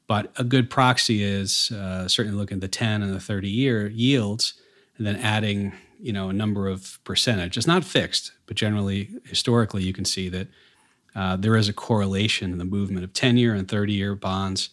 But 0.07 0.31
a 0.37 0.43
good 0.43 0.69
proxy 0.69 1.23
is 1.23 1.71
uh, 1.71 2.07
certainly 2.07 2.37
looking 2.37 2.57
at 2.57 2.61
the 2.61 2.67
10 2.69 3.01
and 3.01 3.13
the 3.13 3.19
30 3.19 3.49
year 3.49 3.87
yields 3.87 4.53
and 4.97 5.05
then 5.05 5.17
adding 5.17 5.73
you 5.99 6.13
know 6.13 6.29
a 6.29 6.33
number 6.33 6.67
of 6.67 6.99
percentage. 7.03 7.57
It's 7.57 7.67
not 7.67 7.83
fixed, 7.83 8.31
but 8.45 8.55
generally, 8.55 9.09
historically, 9.25 9.83
you 9.83 9.93
can 9.93 10.05
see 10.05 10.29
that 10.29 10.47
uh, 11.17 11.35
there 11.35 11.55
is 11.55 11.67
a 11.67 11.73
correlation 11.73 12.51
in 12.51 12.59
the 12.59 12.65
movement 12.65 13.03
of 13.03 13.11
10 13.11 13.37
year 13.37 13.55
and 13.55 13.67
30 13.67 13.91
year 13.91 14.13
bonds, 14.13 14.69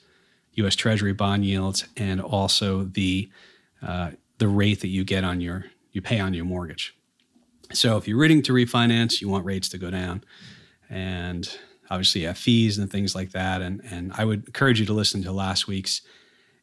U.S. 0.53 0.77
Treasury 0.77 1.15
bond 1.15 1.47
yields, 1.47 1.87
and 1.97 2.21
also 2.21 2.85
the 2.85 3.31
uh, 3.83 4.11
the 4.39 4.47
rate 4.47 4.81
that 4.81 4.89
you 4.89 5.05
get 5.05 5.25
on 5.25 5.41
your 5.41 5.65
you 5.93 6.03
pay 6.03 6.21
on 6.21 6.35
your 6.35 6.45
mortgage. 6.45 6.95
So 7.73 7.97
if 7.97 8.07
you're 8.07 8.19
ready 8.19 8.43
to 8.43 8.53
refinance, 8.53 9.23
you 9.23 9.29
want 9.29 9.47
rates 9.47 9.71
to 9.71 9.79
go 9.79 9.91
down, 9.91 10.23
and 10.91 11.49
obviously 11.89 12.21
you 12.21 12.27
have 12.27 12.37
fees 12.37 12.77
and 12.77 12.91
things 12.91 13.15
like 13.15 13.33
that. 13.33 13.63
And 13.63 13.81
and 13.91 14.13
I 14.13 14.27
would 14.27 14.47
encourage 14.47 14.79
you 14.79 14.87
to 14.87 14.93
listen 14.93 15.23
to 15.23 15.33
last 15.33 15.67
week's 15.67 16.03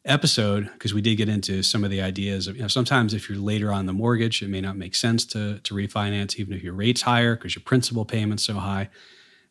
episode 0.04 0.70
because 0.74 0.94
we 0.94 1.00
did 1.00 1.16
get 1.16 1.28
into 1.28 1.62
some 1.64 1.82
of 1.82 1.90
the 1.90 2.00
ideas 2.00 2.46
of 2.46 2.54
you 2.54 2.62
know 2.62 2.68
sometimes 2.68 3.14
if 3.14 3.28
you're 3.28 3.36
later 3.36 3.72
on 3.72 3.86
the 3.86 3.92
mortgage, 3.92 4.42
it 4.42 4.48
may 4.48 4.60
not 4.60 4.76
make 4.76 4.94
sense 4.94 5.24
to 5.26 5.58
to 5.58 5.74
refinance 5.74 6.36
even 6.36 6.54
if 6.54 6.62
your 6.62 6.74
rate's 6.74 7.02
higher 7.02 7.34
because 7.34 7.56
your 7.56 7.64
principal 7.64 8.04
payment's 8.04 8.44
so 8.44 8.54
high. 8.54 8.88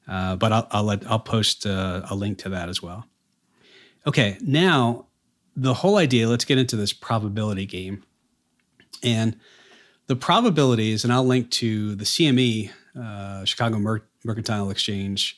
Uh, 0.07 0.35
but 0.35 0.51
I'll, 0.51 0.67
I'll 0.71 0.83
let 0.83 1.09
I'll 1.09 1.19
post 1.19 1.65
uh, 1.65 2.01
a 2.09 2.15
link 2.15 2.39
to 2.39 2.49
that 2.49 2.69
as 2.69 2.81
well. 2.81 3.05
Okay, 4.05 4.37
now 4.41 5.05
the 5.55 5.75
whole 5.75 5.97
idea. 5.97 6.27
Let's 6.27 6.45
get 6.45 6.57
into 6.57 6.75
this 6.75 6.93
probability 6.93 7.65
game, 7.65 8.03
and 9.03 9.37
the 10.07 10.15
probabilities. 10.15 11.03
And 11.03 11.13
I'll 11.13 11.25
link 11.25 11.49
to 11.51 11.95
the 11.95 12.03
CME, 12.03 12.71
uh, 12.99 13.45
Chicago 13.45 13.79
Mer- 13.79 14.07
Mercantile 14.23 14.69
Exchange. 14.69 15.37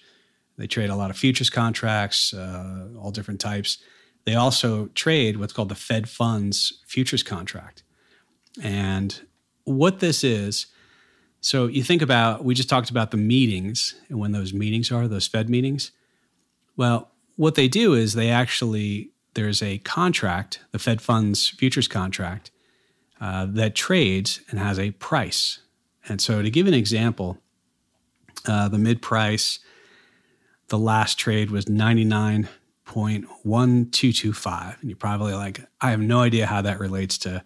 They 0.57 0.67
trade 0.67 0.89
a 0.89 0.95
lot 0.95 1.09
of 1.09 1.17
futures 1.17 1.49
contracts, 1.49 2.33
uh, 2.33 2.87
all 2.99 3.11
different 3.11 3.39
types. 3.39 3.79
They 4.25 4.35
also 4.35 4.87
trade 4.87 5.37
what's 5.37 5.53
called 5.53 5.69
the 5.69 5.75
Fed 5.75 6.07
funds 6.07 6.81
futures 6.87 7.23
contract. 7.23 7.83
And 8.61 9.19
what 9.63 9.99
this 9.99 10.23
is, 10.23 10.67
so 11.43 11.67
you 11.67 11.83
think 11.83 12.01
about, 12.01 12.45
we 12.45 12.55
just 12.55 12.69
talked 12.69 12.89
about 12.89 13.11
the 13.11 13.17
meetings 13.17 13.95
and 14.07 14.17
when 14.17 14.31
those 14.31 14.53
meetings 14.53 14.93
are, 14.93 15.09
those 15.09 15.27
Fed 15.27 15.49
meetings. 15.49 15.91
Well, 16.77 17.11
what 17.35 17.55
they 17.55 17.67
do 17.67 17.93
is 17.93 18.13
they 18.13 18.29
actually, 18.29 19.11
there's 19.33 19.61
a 19.61 19.79
contract, 19.79 20.61
the 20.71 20.79
Fed 20.79 21.01
funds 21.01 21.49
futures 21.49 21.89
contract, 21.89 22.49
uh, 23.19 23.45
that 23.49 23.75
trades 23.75 24.39
and 24.49 24.57
has 24.57 24.79
a 24.79 24.91
price. 24.91 25.59
And 26.07 26.21
so 26.21 26.41
to 26.41 26.49
give 26.49 26.65
an 26.65 26.73
example, 26.73 27.37
uh, 28.47 28.69
the 28.69 28.77
mid 28.77 29.01
price, 29.01 29.59
the 30.69 30.79
last 30.79 31.19
trade 31.19 31.51
was 31.51 31.67
99 31.67 32.47
0.1225. 32.87 34.79
And 34.79 34.89
you're 34.89 34.95
probably 34.95 35.33
like, 35.33 35.59
I 35.81 35.91
have 35.91 35.99
no 35.99 36.21
idea 36.21 36.45
how 36.45 36.61
that 36.61 36.79
relates 36.79 37.17
to, 37.19 37.43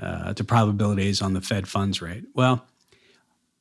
uh, 0.00 0.34
to 0.34 0.44
probabilities 0.44 1.20
on 1.20 1.32
the 1.32 1.40
Fed 1.40 1.66
funds 1.66 2.00
rate. 2.00 2.24
Well, 2.34 2.64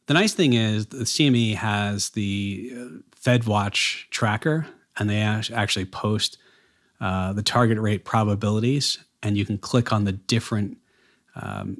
the 0.07 0.13
nice 0.13 0.33
thing 0.33 0.53
is 0.53 0.87
the 0.87 1.05
CME 1.05 1.55
has 1.55 2.09
the 2.11 2.73
uh, 2.75 2.85
Fed 3.15 3.45
Watch 3.45 4.07
tracker, 4.09 4.67
and 4.97 5.09
they 5.09 5.21
actually 5.21 5.85
post 5.85 6.37
uh, 6.99 7.33
the 7.33 7.43
target 7.43 7.79
rate 7.79 8.03
probabilities, 8.03 8.97
and 9.21 9.37
you 9.37 9.45
can 9.45 9.57
click 9.57 9.93
on 9.93 10.05
the 10.05 10.11
different 10.11 10.77
um, 11.35 11.77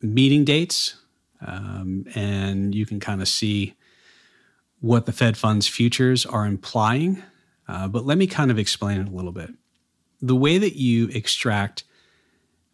meeting 0.00 0.44
dates, 0.44 0.96
um, 1.44 2.06
and 2.14 2.74
you 2.74 2.86
can 2.86 3.00
kind 3.00 3.20
of 3.20 3.28
see 3.28 3.74
what 4.80 5.06
the 5.06 5.12
Fed 5.12 5.36
funds 5.36 5.66
futures 5.66 6.24
are 6.24 6.46
implying 6.46 7.22
uh, 7.68 7.88
but 7.88 8.04
let 8.04 8.18
me 8.18 8.26
kind 8.26 8.50
of 8.50 8.58
explain 8.58 9.00
it 9.00 9.08
a 9.08 9.10
little 9.10 9.32
bit. 9.32 9.50
The 10.20 10.36
way 10.36 10.58
that 10.58 10.76
you 10.76 11.08
extract 11.08 11.84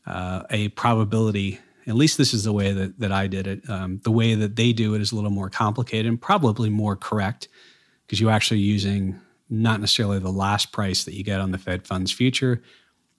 uh, 0.06 0.42
a 0.50 0.68
probability, 0.70 1.60
at 1.90 1.96
least 1.96 2.16
this 2.16 2.32
is 2.32 2.44
the 2.44 2.52
way 2.52 2.72
that, 2.72 2.98
that 3.00 3.12
I 3.12 3.26
did 3.26 3.46
it, 3.46 3.68
um, 3.68 4.00
the 4.04 4.10
way 4.10 4.34
that 4.34 4.56
they 4.56 4.72
do 4.72 4.94
it 4.94 5.00
is 5.00 5.12
a 5.12 5.16
little 5.16 5.30
more 5.30 5.50
complicated 5.50 6.06
and 6.06 6.20
probably 6.20 6.70
more 6.70 6.96
correct 6.96 7.48
because 8.06 8.20
you're 8.20 8.30
actually 8.30 8.60
using 8.60 9.20
not 9.48 9.80
necessarily 9.80 10.20
the 10.20 10.30
last 10.30 10.72
price 10.72 11.04
that 11.04 11.14
you 11.14 11.24
get 11.24 11.40
on 11.40 11.50
the 11.50 11.58
Fed 11.58 11.86
funds 11.86 12.12
future, 12.12 12.62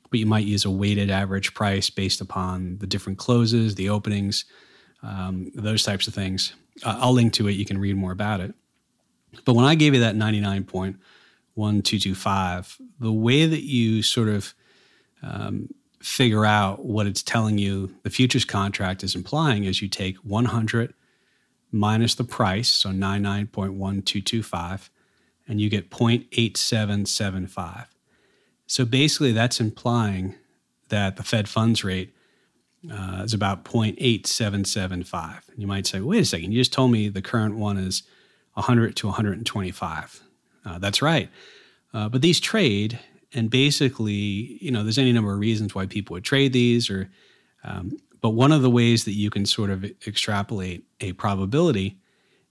but 0.09 0.19
you 0.19 0.25
might 0.25 0.45
use 0.45 0.63
a 0.63 0.71
weighted 0.71 1.11
average 1.11 1.53
price 1.53 1.89
based 1.89 2.21
upon 2.21 2.77
the 2.77 2.87
different 2.87 3.17
closes, 3.17 3.75
the 3.75 3.89
openings, 3.89 4.45
um, 5.03 5.51
those 5.53 5.83
types 5.83 6.07
of 6.07 6.13
things. 6.13 6.53
Uh, 6.83 6.97
I'll 6.99 7.13
link 7.13 7.33
to 7.33 7.47
it. 7.49 7.53
You 7.53 7.65
can 7.65 7.77
read 7.77 7.97
more 7.97 8.13
about 8.13 8.39
it. 8.39 8.53
But 9.45 9.55
when 9.55 9.65
I 9.65 9.75
gave 9.75 9.93
you 9.93 9.99
that 9.99 10.15
99 10.15 10.63
point, 10.63 10.97
1225, 11.55 12.77
the 12.99 13.11
way 13.11 13.45
that 13.45 13.63
you 13.63 14.01
sort 14.01 14.29
of 14.29 14.53
um, 15.21 15.69
figure 16.01 16.45
out 16.45 16.85
what 16.85 17.07
it's 17.07 17.23
telling 17.23 17.57
you 17.57 17.95
the 18.03 18.09
futures 18.09 18.45
contract 18.45 19.03
is 19.03 19.15
implying 19.15 19.65
is 19.65 19.81
you 19.81 19.87
take 19.87 20.17
100 20.17 20.93
minus 21.71 22.15
the 22.15 22.23
price, 22.23 22.69
so 22.69 22.89
99.1225, 22.89 24.89
and 25.47 25.61
you 25.61 25.69
get 25.69 25.89
0.8775. 25.89 27.85
So 28.67 28.85
basically, 28.85 29.31
that's 29.31 29.59
implying 29.59 30.35
that 30.89 31.17
the 31.17 31.23
Fed 31.23 31.49
funds 31.49 31.83
rate 31.83 32.13
uh, 32.91 33.21
is 33.23 33.33
about 33.33 33.65
0.8775. 33.65 35.49
And 35.49 35.59
you 35.59 35.67
might 35.67 35.87
say, 35.87 35.99
wait 35.99 36.21
a 36.21 36.25
second, 36.25 36.51
you 36.51 36.59
just 36.59 36.73
told 36.73 36.91
me 36.91 37.09
the 37.09 37.21
current 37.21 37.57
one 37.57 37.77
is 37.77 38.03
100 38.53 38.95
to 38.97 39.07
125. 39.07 40.21
Uh, 40.65 40.79
that's 40.79 41.01
right. 41.01 41.29
Uh, 41.93 42.09
but 42.09 42.21
these 42.21 42.39
trade, 42.39 42.99
and 43.33 43.49
basically, 43.49 44.57
you 44.61 44.71
know, 44.71 44.83
there's 44.83 44.97
any 44.97 45.13
number 45.13 45.33
of 45.33 45.39
reasons 45.39 45.73
why 45.73 45.85
people 45.85 46.15
would 46.15 46.23
trade 46.23 46.53
these, 46.53 46.89
or 46.89 47.09
um, 47.63 47.97
but 48.21 48.31
one 48.31 48.51
of 48.51 48.61
the 48.61 48.69
ways 48.69 49.05
that 49.05 49.13
you 49.13 49.29
can 49.29 49.45
sort 49.45 49.69
of 49.69 49.83
extrapolate 50.05 50.85
a 50.99 51.13
probability 51.13 51.97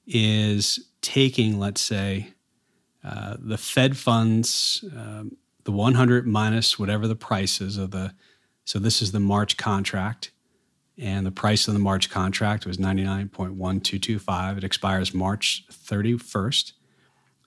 is 0.07 0.91
taking, 1.01 1.59
let's 1.59 1.81
say, 1.81 2.35
uh, 3.05 3.37
the 3.39 3.57
Fed 3.57 3.97
funds, 3.97 4.85
um, 4.97 5.37
the 5.65 5.73
100 5.73 6.27
minus 6.27 6.79
whatever 6.79 7.07
the 7.07 7.17
price 7.17 7.61
is 7.61 7.79
of 7.79 7.93
the. 7.93 8.13
So 8.65 8.79
this 8.79 9.01
is 9.01 9.13
the 9.13 9.21
March 9.21 9.57
contract, 9.57 10.31
and 10.99 11.27
the 11.27 11.31
price 11.31 11.67
of 11.67 11.75
the 11.75 11.81
March 11.81 12.11
contract 12.11 12.67
was 12.67 12.77
99.1225. 12.77 14.59
It 14.59 14.65
expires 14.65 15.15
March 15.15 15.65
31st. 15.71 16.73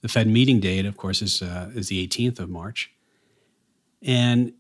The 0.02 0.10
Fed 0.10 0.28
meeting 0.28 0.60
date, 0.60 0.86
of 0.86 0.98
course, 0.98 1.22
is 1.22 1.42
uh, 1.42 1.72
is 1.76 1.90
the 1.90 2.06
18th 2.08 2.40
of 2.40 2.50
March, 2.50 2.93
and 4.04 4.54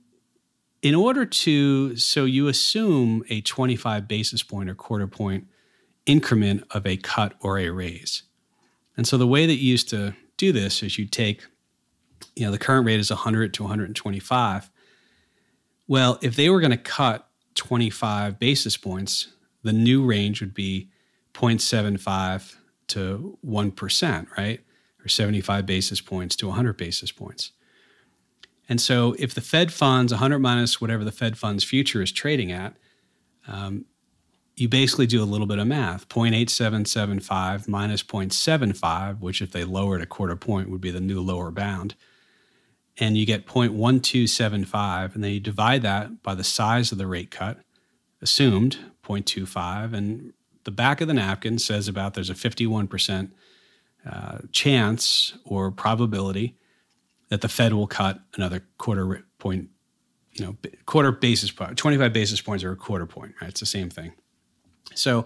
in 0.81 0.95
order 0.95 1.25
to 1.25 1.95
so 1.95 2.25
you 2.25 2.47
assume 2.47 3.23
a 3.29 3.41
25 3.41 4.07
basis 4.07 4.43
point 4.43 4.69
or 4.69 4.75
quarter 4.75 5.07
point 5.07 5.47
increment 6.05 6.63
of 6.71 6.85
a 6.85 6.97
cut 6.97 7.35
or 7.41 7.57
a 7.57 7.69
raise, 7.69 8.23
and 8.97 9.07
so 9.07 9.17
the 9.17 9.27
way 9.27 9.45
that 9.45 9.55
you 9.55 9.71
used 9.71 9.89
to 9.89 10.13
do 10.38 10.51
this 10.51 10.83
is 10.83 10.97
you 10.97 11.05
take, 11.05 11.45
you 12.35 12.45
know, 12.45 12.51
the 12.51 12.57
current 12.57 12.85
rate 12.85 13.00
is 13.00 13.09
100 13.09 13.53
to 13.53 13.63
125. 13.63 14.69
Well, 15.88 16.17
if 16.21 16.35
they 16.35 16.50
were 16.50 16.59
going 16.59 16.71
to 16.71 16.77
cut 16.77 17.27
25 17.55 18.39
basis 18.39 18.77
points, 18.77 19.33
the 19.63 19.73
new 19.73 20.03
range 20.05 20.41
would 20.41 20.53
be 20.53 20.89
0.75 21.33 22.55
to 22.88 23.38
1%, 23.45 24.27
right? 24.38 24.62
or 25.03 25.07
75 25.07 25.65
basis 25.65 26.01
points 26.01 26.35
to 26.38 26.47
100 26.47 26.77
basis 26.77 27.12
points. 27.12 27.51
And 28.70 28.79
so 28.79 29.15
if 29.20 29.34
the 29.34 29.41
Fed 29.41 29.74
funds 29.74 30.13
100 30.13 30.39
minus 30.39 30.79
whatever 30.79 31.03
the 31.03 31.12
Fed 31.12 31.38
funds 31.38 31.63
future 31.63 32.01
is 32.01 32.12
trading 32.12 32.51
at, 32.51 32.75
um, 33.48 33.86
you 34.55 34.70
basically 34.70 35.08
do 35.08 35.22
a 35.22 35.25
little 35.25 35.48
bit 35.48 35.60
of 35.60 35.67
math 35.67 36.08
0.8775 36.10 37.67
minus 37.67 38.03
0.75, 38.03 39.20
which 39.20 39.41
if 39.41 39.51
they 39.51 39.63
lowered 39.63 40.01
a 40.01 40.05
quarter 40.05 40.36
point 40.36 40.70
would 40.70 40.82
be 40.82 40.91
the 40.91 41.01
new 41.01 41.22
lower 41.22 41.51
bound. 41.51 41.96
And 43.00 43.17
you 43.17 43.25
get 43.25 43.48
0.1275, 43.48 45.15
and 45.15 45.24
then 45.24 45.32
you 45.32 45.39
divide 45.39 45.82
that 45.82 46.22
by 46.22 46.36
the 46.36 46.43
size 46.43 46.91
of 46.91 47.00
the 47.00 47.08
rate 47.08 47.32
cut, 47.32 47.58
assumed 48.22 48.77
0.25. 49.03 49.93
And 49.93 50.34
the 50.63 50.72
back 50.72 51.01
of 51.01 51.08
the 51.08 51.15
napkin 51.15 51.58
says 51.58 51.88
about 51.88 52.13
there's 52.13 52.29
a 52.29 52.36
51% 52.36 53.32
uh, 54.08 54.38
chance 54.51 55.34
or 55.43 55.72
probability 55.72 56.55
that 57.33 57.41
the 57.41 57.49
Fed 57.49 57.73
will 57.73 57.87
cut 57.87 58.19
another 58.35 58.63
quarter 58.77 59.25
point 59.39 59.67
you 60.33 60.45
know, 60.45 60.55
quarter 60.85 61.11
basis 61.11 61.49
point, 61.49 61.75
25 61.75 62.13
basis 62.13 62.39
points 62.39 62.63
or 62.63 62.71
a 62.71 62.75
quarter 62.75 63.07
point, 63.07 63.33
right? 63.41 63.49
It's 63.49 63.59
the 63.59 63.65
same 63.65 63.89
thing. 63.89 64.13
So 64.93 65.25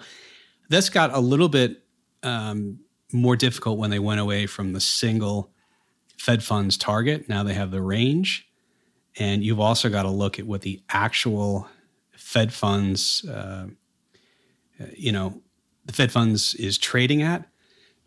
that's 0.69 0.87
got 0.87 1.13
a 1.13 1.19
little 1.19 1.49
bit 1.49 1.83
um, 2.23 2.79
more 3.11 3.35
difficult 3.35 3.77
when 3.77 3.89
they 3.89 3.99
went 3.99 4.21
away 4.21 4.47
from 4.47 4.71
the 4.71 4.79
single 4.79 5.51
Fed 6.17 6.41
funds 6.43 6.77
target. 6.77 7.27
Now 7.27 7.43
they 7.43 7.53
have 7.53 7.71
the 7.71 7.81
range. 7.81 8.47
And 9.19 9.43
you've 9.43 9.59
also 9.59 9.89
got 9.89 10.03
to 10.03 10.09
look 10.09 10.39
at 10.39 10.47
what 10.47 10.61
the 10.61 10.81
actual 10.87 11.67
Fed 12.15 12.53
funds, 12.53 13.25
uh, 13.25 13.67
you 14.95 15.11
know, 15.11 15.41
the 15.85 15.91
Fed 15.91 16.13
funds 16.13 16.55
is 16.55 16.77
trading 16.77 17.21
at. 17.21 17.49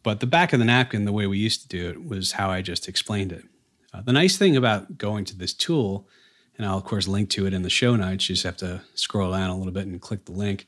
But 0.03 0.21
the 0.21 0.27
back 0.27 0.55
of 0.55 0.59
the 0.59 0.65
napkin, 0.65 1.05
the 1.05 1.13
way 1.13 1.27
we 1.27 1.37
used 1.37 1.61
to 1.61 1.69
do 1.69 1.91
it, 1.91 2.03
was 2.03 2.33
how 2.33 2.51
I 2.51 2.63
just 2.63 2.89
explained 2.89 3.33
it. 3.33 3.45
Uh, 3.93 4.03
the 4.03 4.13
nice 4.13 4.37
thing 4.37 4.57
about 4.57 4.99
going 4.99 5.25
to 5.25 5.37
this 5.37 5.53
tool, 5.53 6.09
and 6.57 6.67
I'll 6.67 6.79
of 6.79 6.85
course 6.85 7.09
link 7.09 7.31
to 7.31 7.47
it 7.47 7.55
in 7.55 7.63
the 7.63 7.71
show 7.71 7.97
notes, 7.97 8.29
you 8.29 8.35
just 8.35 8.45
have 8.45 8.57
to 8.59 8.83
scroll 8.95 9.33
down 9.33 9.51
a 9.51 9.57
little 9.57 9.73
bit 9.73 9.87
and 9.87 10.01
click 10.01 10.25
the 10.25 10.33
link, 10.33 10.67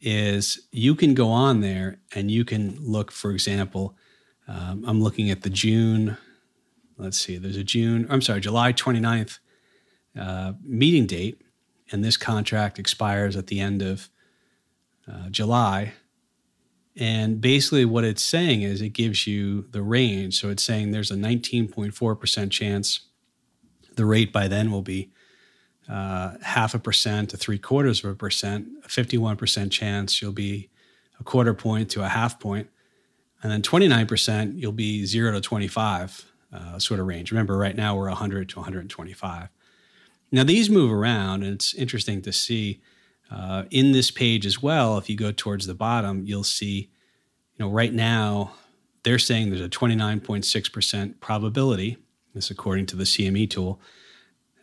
is 0.00 0.66
you 0.70 0.94
can 0.94 1.14
go 1.14 1.28
on 1.28 1.60
there 1.60 1.98
and 2.14 2.30
you 2.30 2.44
can 2.44 2.76
look, 2.80 3.10
for 3.10 3.30
example, 3.30 3.96
um, 4.48 4.84
I'm 4.86 5.00
looking 5.00 5.30
at 5.30 5.42
the 5.42 5.50
June, 5.50 6.16
let's 6.98 7.18
see, 7.18 7.38
there's 7.38 7.56
a 7.56 7.64
June, 7.64 8.06
I'm 8.10 8.20
sorry, 8.20 8.40
July 8.40 8.72
29th 8.72 9.38
uh, 10.18 10.52
meeting 10.62 11.06
date, 11.06 11.40
and 11.90 12.04
this 12.04 12.16
contract 12.16 12.78
expires 12.78 13.36
at 13.36 13.46
the 13.46 13.60
end 13.60 13.82
of 13.82 14.08
uh, 15.10 15.28
July. 15.30 15.94
And 16.96 17.40
basically, 17.40 17.84
what 17.84 18.04
it's 18.04 18.22
saying 18.22 18.62
is 18.62 18.82
it 18.82 18.90
gives 18.90 19.26
you 19.26 19.62
the 19.70 19.82
range. 19.82 20.38
So 20.38 20.50
it's 20.50 20.62
saying 20.62 20.90
there's 20.90 21.10
a 21.10 21.16
19.4% 21.16 22.50
chance 22.50 23.00
the 23.96 24.04
rate 24.04 24.32
by 24.32 24.48
then 24.48 24.70
will 24.70 24.82
be 24.82 25.10
uh, 25.88 26.34
half 26.42 26.74
a 26.74 26.78
percent 26.78 27.30
to 27.30 27.36
three 27.36 27.58
quarters 27.58 28.04
of 28.04 28.10
a 28.10 28.14
percent, 28.14 28.68
a 28.84 28.88
51% 28.88 29.70
chance 29.70 30.22
you'll 30.22 30.32
be 30.32 30.70
a 31.20 31.24
quarter 31.24 31.54
point 31.54 31.90
to 31.90 32.02
a 32.02 32.08
half 32.08 32.40
point, 32.40 32.68
and 33.42 33.52
then 33.52 33.62
29% 33.62 34.58
you'll 34.58 34.72
be 34.72 35.04
zero 35.04 35.32
to 35.32 35.40
25 35.40 36.32
uh, 36.52 36.78
sort 36.78 37.00
of 37.00 37.06
range. 37.06 37.30
Remember, 37.30 37.56
right 37.56 37.76
now 37.76 37.96
we're 37.96 38.08
100 38.08 38.48
to 38.50 38.56
125. 38.56 39.48
Now, 40.30 40.44
these 40.44 40.70
move 40.70 40.90
around, 40.90 41.42
and 41.42 41.54
it's 41.54 41.74
interesting 41.74 42.22
to 42.22 42.32
see 42.32 42.80
uh, 43.32 43.64
in 43.70 43.92
this 43.92 44.10
page 44.10 44.44
as 44.44 44.62
well, 44.62 44.98
if 44.98 45.08
you 45.08 45.16
go 45.16 45.32
towards 45.32 45.66
the 45.66 45.74
bottom, 45.74 46.24
you'll 46.26 46.44
see, 46.44 46.90
you 47.54 47.64
know, 47.64 47.70
right 47.70 47.92
now 47.92 48.52
they're 49.04 49.18
saying 49.18 49.48
there's 49.48 49.62
a 49.62 49.68
29.6% 49.68 51.20
probability, 51.20 51.96
this 52.34 52.50
according 52.50 52.86
to 52.86 52.96
the 52.96 53.04
CME 53.04 53.48
tool, 53.48 53.80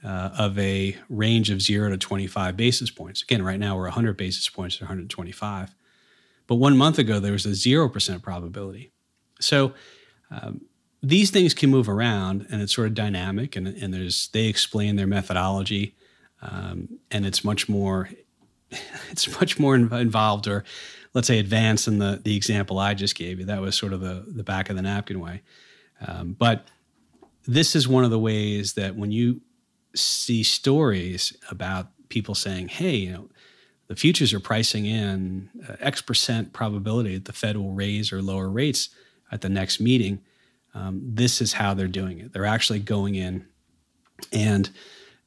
uh, 0.03 0.29
of 0.37 0.57
a 0.59 0.95
range 1.09 1.49
of 1.49 1.61
zero 1.61 1.89
to 1.89 1.97
25 1.97 2.55
basis 2.55 2.91
points. 2.91 3.23
Again, 3.23 3.41
right 3.41 3.59
now 3.59 3.75
we're 3.75 3.83
100 3.83 4.15
basis 4.15 4.47
points 4.47 4.77
to 4.77 4.83
125. 4.83 5.75
But 6.47 6.55
one 6.55 6.77
month 6.77 6.99
ago, 6.99 7.19
there 7.19 7.33
was 7.33 7.45
a 7.45 7.49
0% 7.49 8.21
probability. 8.21 8.91
So 9.39 9.73
um, 10.31 10.61
these 11.01 11.31
things 11.31 11.53
can 11.53 11.69
move 11.69 11.89
around 11.89 12.45
and 12.49 12.61
it's 12.61 12.73
sort 12.73 12.87
of 12.87 12.93
dynamic 12.93 13.55
and, 13.55 13.67
and 13.67 13.93
there's 13.93 14.29
they 14.29 14.45
explain 14.45 14.95
their 14.95 15.07
methodology 15.07 15.95
um, 16.41 16.99
and 17.09 17.25
it's 17.25 17.43
much 17.43 17.69
more 17.69 18.09
it's 19.11 19.39
much 19.39 19.59
more 19.59 19.75
involved 19.75 20.47
or 20.47 20.63
let's 21.13 21.27
say 21.27 21.39
advanced 21.39 21.85
than 21.85 21.99
the 21.99 22.21
the 22.23 22.35
example 22.35 22.79
I 22.79 22.93
just 22.93 23.15
gave 23.15 23.39
you. 23.39 23.45
That 23.45 23.61
was 23.61 23.77
sort 23.77 23.93
of 23.93 24.01
the 24.01 24.25
the 24.27 24.43
back 24.43 24.69
of 24.69 24.75
the 24.75 24.81
napkin 24.81 25.19
way. 25.19 25.41
Um, 26.05 26.35
but 26.37 26.67
this 27.45 27.75
is 27.75 27.87
one 27.87 28.03
of 28.03 28.11
the 28.11 28.19
ways 28.19 28.73
that 28.73 28.95
when 28.95 29.11
you 29.11 29.41
see 29.95 30.43
stories 30.43 31.35
about 31.49 31.87
people 32.09 32.35
saying, 32.35 32.69
"Hey, 32.69 32.95
you 32.95 33.11
know, 33.11 33.29
the 33.87 33.95
futures 33.95 34.33
are 34.33 34.39
pricing 34.39 34.85
in 34.85 35.49
uh, 35.67 35.75
X 35.79 36.01
percent 36.01 36.53
probability 36.53 37.15
that 37.15 37.25
the 37.25 37.33
Fed 37.33 37.57
will 37.57 37.73
raise 37.73 38.13
or 38.13 38.21
lower 38.21 38.49
rates 38.49 38.89
at 39.31 39.41
the 39.41 39.49
next 39.49 39.79
meeting," 39.79 40.21
um, 40.73 41.01
this 41.03 41.41
is 41.41 41.53
how 41.53 41.73
they're 41.73 41.87
doing 41.87 42.19
it. 42.19 42.33
They're 42.33 42.45
actually 42.45 42.79
going 42.79 43.15
in 43.15 43.47
and 44.31 44.69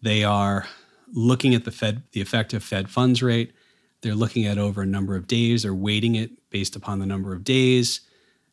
they 0.01 0.25
are 0.25 0.66
looking 1.12 1.55
at 1.55 1.64
the 1.64 1.70
Fed, 1.70 2.03
the 2.12 2.20
effective 2.20 2.64
Fed 2.64 2.90
funds 2.90 3.22
rate. 3.22 3.53
They're 4.01 4.14
looking 4.14 4.46
at 4.46 4.59
over 4.59 4.83
a 4.83 4.87
number 4.87 5.14
of 5.14 5.27
days. 5.27 5.62
They're 5.62 5.75
weighting 5.75 6.14
it 6.14 6.51
based 6.51 6.75
upon 6.75 6.98
the 6.98 7.07
number 7.07 7.33
of 7.33 7.44
days, 7.44 8.01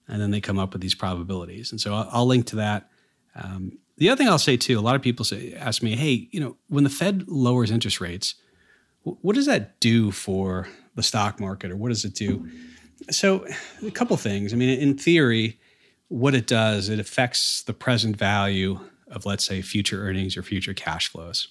and 0.08 0.22
then 0.22 0.32
they 0.32 0.42
come 0.42 0.60
up 0.60 0.74
with 0.74 0.82
these 0.82 0.96
probabilities. 0.96 1.72
And 1.72 1.82
so 1.82 1.94
I'll, 1.94 2.10
I'll 2.12 2.26
link 2.28 2.46
to 2.48 2.58
that. 2.58 2.90
Um, 3.36 3.80
the 3.98 4.10
other 4.10 4.18
thing 4.18 4.30
I'll 4.30 4.38
say 4.38 4.58
too, 4.58 4.80
a 4.80 4.82
lot 4.82 4.96
of 4.96 5.02
people 5.02 5.26
say, 5.26 5.54
ask 5.54 5.82
me, 5.82 5.96
hey, 5.96 6.28
you 6.32 6.40
know, 6.40 6.56
when 6.68 6.84
the 6.84 6.90
Fed 6.90 7.28
lowers 7.28 7.72
interest 7.72 8.00
rates, 8.00 8.36
what 9.04 9.36
does 9.36 9.46
that 9.46 9.80
do 9.80 10.12
for 10.12 10.68
the 10.96 11.04
stock 11.04 11.40
market, 11.40 11.72
or 11.72 11.78
what 11.78 11.90
does 11.90 12.06
it 12.06 12.14
do? 12.16 12.50
So, 13.10 13.48
a 13.86 13.92
couple 13.92 14.16
things. 14.18 14.54
I 14.54 14.58
mean, 14.58 14.78
in 14.78 14.98
theory, 14.98 15.60
what 16.10 16.36
it 16.36 16.48
does, 16.48 16.90
it 16.90 17.00
affects 17.00 17.64
the 17.64 17.74
present 17.74 18.18
value 18.18 18.80
of, 19.08 19.26
let's 19.26 19.46
say, 19.46 19.62
future 19.62 20.04
earnings 20.06 20.36
or 20.36 20.44
future 20.44 20.74
cash 20.74 21.08
flows. 21.08 21.48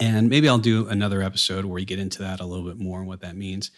And 0.00 0.28
maybe 0.28 0.48
I'll 0.48 0.58
do 0.58 0.88
another 0.88 1.22
episode 1.22 1.64
where 1.64 1.74
we 1.74 1.84
get 1.84 1.98
into 1.98 2.20
that 2.20 2.40
a 2.40 2.46
little 2.46 2.64
bit 2.64 2.78
more 2.78 2.98
and 2.98 3.08
what 3.08 3.20
that 3.20 3.36
means. 3.36 3.70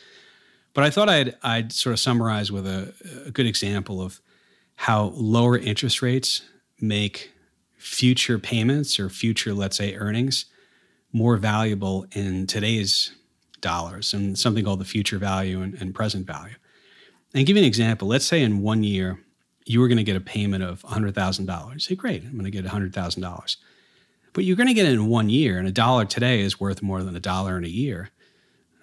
But 0.73 0.85
I 0.85 0.91
thought 0.91 1.09
I'd, 1.09 1.37
I'd 1.43 1.73
sort 1.73 1.93
of 1.93 2.01
summarize 2.01 2.51
with 2.51 2.67
a, 2.67 2.95
a 3.27 3.31
good 3.31 3.47
example 3.47 4.03
of 4.03 4.21
how 4.77 5.13
lower 5.15 5.57
interest 5.57 6.03
rates 6.03 6.43
make 6.81 7.31
future 7.77 8.39
payments 8.39 8.99
or 8.99 9.09
future, 9.09 9.55
let's 9.55 9.77
say, 9.77 9.95
earnings 9.95 10.47
more 11.13 11.37
valuable 11.37 12.07
in 12.13 12.47
today's 12.47 13.13
dollars 13.61 14.13
and 14.13 14.37
something 14.37 14.65
called 14.65 14.81
the 14.81 14.85
future 14.85 15.17
value 15.17 15.63
and, 15.63 15.75
and 15.75 15.95
present 15.95 16.27
value. 16.27 16.57
And 17.35 17.47
give 17.47 17.57
you 17.57 17.63
an 17.63 17.67
example. 17.67 18.09
Let's 18.09 18.25
say 18.25 18.43
in 18.43 18.63
one 18.63 18.83
year, 18.83 19.21
you 19.65 19.81
were 19.81 19.89
going 19.89 19.99
to 19.99 20.05
get 20.05 20.17
a 20.17 20.21
payment 20.21 20.65
of 20.65 20.83
$100,000. 20.83 21.81
Say, 21.81 21.95
great, 21.95 22.25
I'm 22.25 22.33
going 22.33 22.45
to 22.45 22.51
get 22.51 22.65
$100,000 22.65 23.57
but 24.35 24.45
you're 24.45 24.57
going 24.57 24.67
to 24.67 24.75
get 24.75 24.85
it 24.85 24.93
in 24.93 25.07
one 25.07 25.31
year. 25.31 25.59
And 25.59 25.67
a 25.67 25.73
dollar 25.73 26.05
today 26.05 26.41
is 26.41 26.61
worth 26.61 26.83
more 26.83 27.03
than 27.03 27.17
a 27.17 27.21
dollar 27.21 27.57
in 27.57 27.65
a 27.65 27.69
year. 27.69 28.11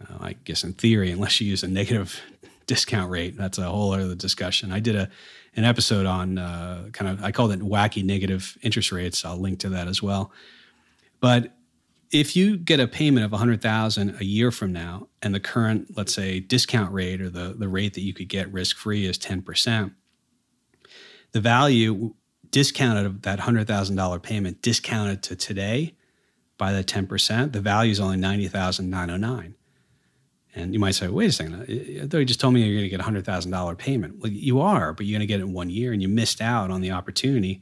Uh, 0.02 0.18
I 0.22 0.34
guess 0.34 0.64
in 0.64 0.74
theory, 0.74 1.12
unless 1.12 1.40
you 1.40 1.48
use 1.48 1.62
a 1.62 1.68
negative 1.68 2.20
discount 2.66 3.12
rate, 3.12 3.38
that's 3.38 3.60
a 3.60 3.70
whole 3.70 3.94
other 3.94 4.16
discussion. 4.16 4.72
I 4.72 4.80
did 4.80 4.96
a 4.96 5.10
an 5.54 5.66
episode 5.66 6.06
on 6.06 6.38
uh, 6.38 6.88
kind 6.94 7.12
of 7.12 7.24
I 7.24 7.32
called 7.32 7.52
it 7.52 7.60
wacky 7.60 8.04
negative 8.04 8.58
interest 8.62 8.92
rates. 8.92 9.26
I'll 9.26 9.38
link 9.38 9.60
to 9.60 9.70
that 9.70 9.88
as 9.88 10.02
well. 10.02 10.32
But 11.20 11.54
if 12.10 12.36
you 12.36 12.58
get 12.58 12.80
a 12.80 12.88
payment 12.88 13.26
of 13.26 13.32
100,000 13.32 14.16
a 14.20 14.24
year 14.24 14.52
from 14.52 14.72
now 14.72 15.08
and 15.22 15.36
the 15.36 15.40
current 15.40 15.98
let's 15.98 16.14
say 16.14 16.40
discount 16.40 16.94
rate 16.94 17.22
or 17.22 17.30
the 17.30 17.54
the 17.58 17.68
rate 17.68 17.94
that 17.96 18.02
you 18.02 18.14
could 18.14 18.30
get 18.30 18.52
risk 18.54 18.78
free 18.78 19.06
is 19.06 19.18
10%, 19.18 19.94
the 21.34 21.42
value 21.42 22.14
discounted 22.52 23.24
that 23.24 23.40
$100,000 23.40 24.22
payment 24.22 24.62
discounted 24.62 25.24
to 25.24 25.36
today 25.36 25.96
by 26.58 26.74
the 26.74 26.84
10%, 26.84 27.54
the 27.54 27.62
value 27.62 27.92
is 27.92 28.00
only 28.00 28.18
90,909. 28.18 29.56
And 30.54 30.74
you 30.74 30.80
might 30.80 30.96
say, 30.96 31.08
wait 31.08 31.30
a 31.30 31.32
second, 31.32 31.62
I 31.62 32.08
thought 32.08 32.20
you 32.20 32.26
just 32.26 32.42
told 32.42 32.54
me 32.54 32.62
you're 32.62 32.76
going 32.76 32.90
to 32.90 32.90
get 32.90 33.00
a 33.00 33.04
$100,000 33.04 33.78
payment. 33.78 34.20
Well, 34.20 34.32
you 34.32 34.60
are, 34.60 34.94
but 34.94 35.06
you're 35.06 35.18
going 35.18 35.26
to 35.26 35.34
get 35.34 35.40
it 35.40 35.44
in 35.44 35.54
one 35.54 35.70
year 35.70 35.94
and 35.94 36.02
you 36.02 36.10
missed 36.10 36.42
out 36.42 36.70
on 36.70 36.82
the 36.82 36.92
opportunity 36.92 37.62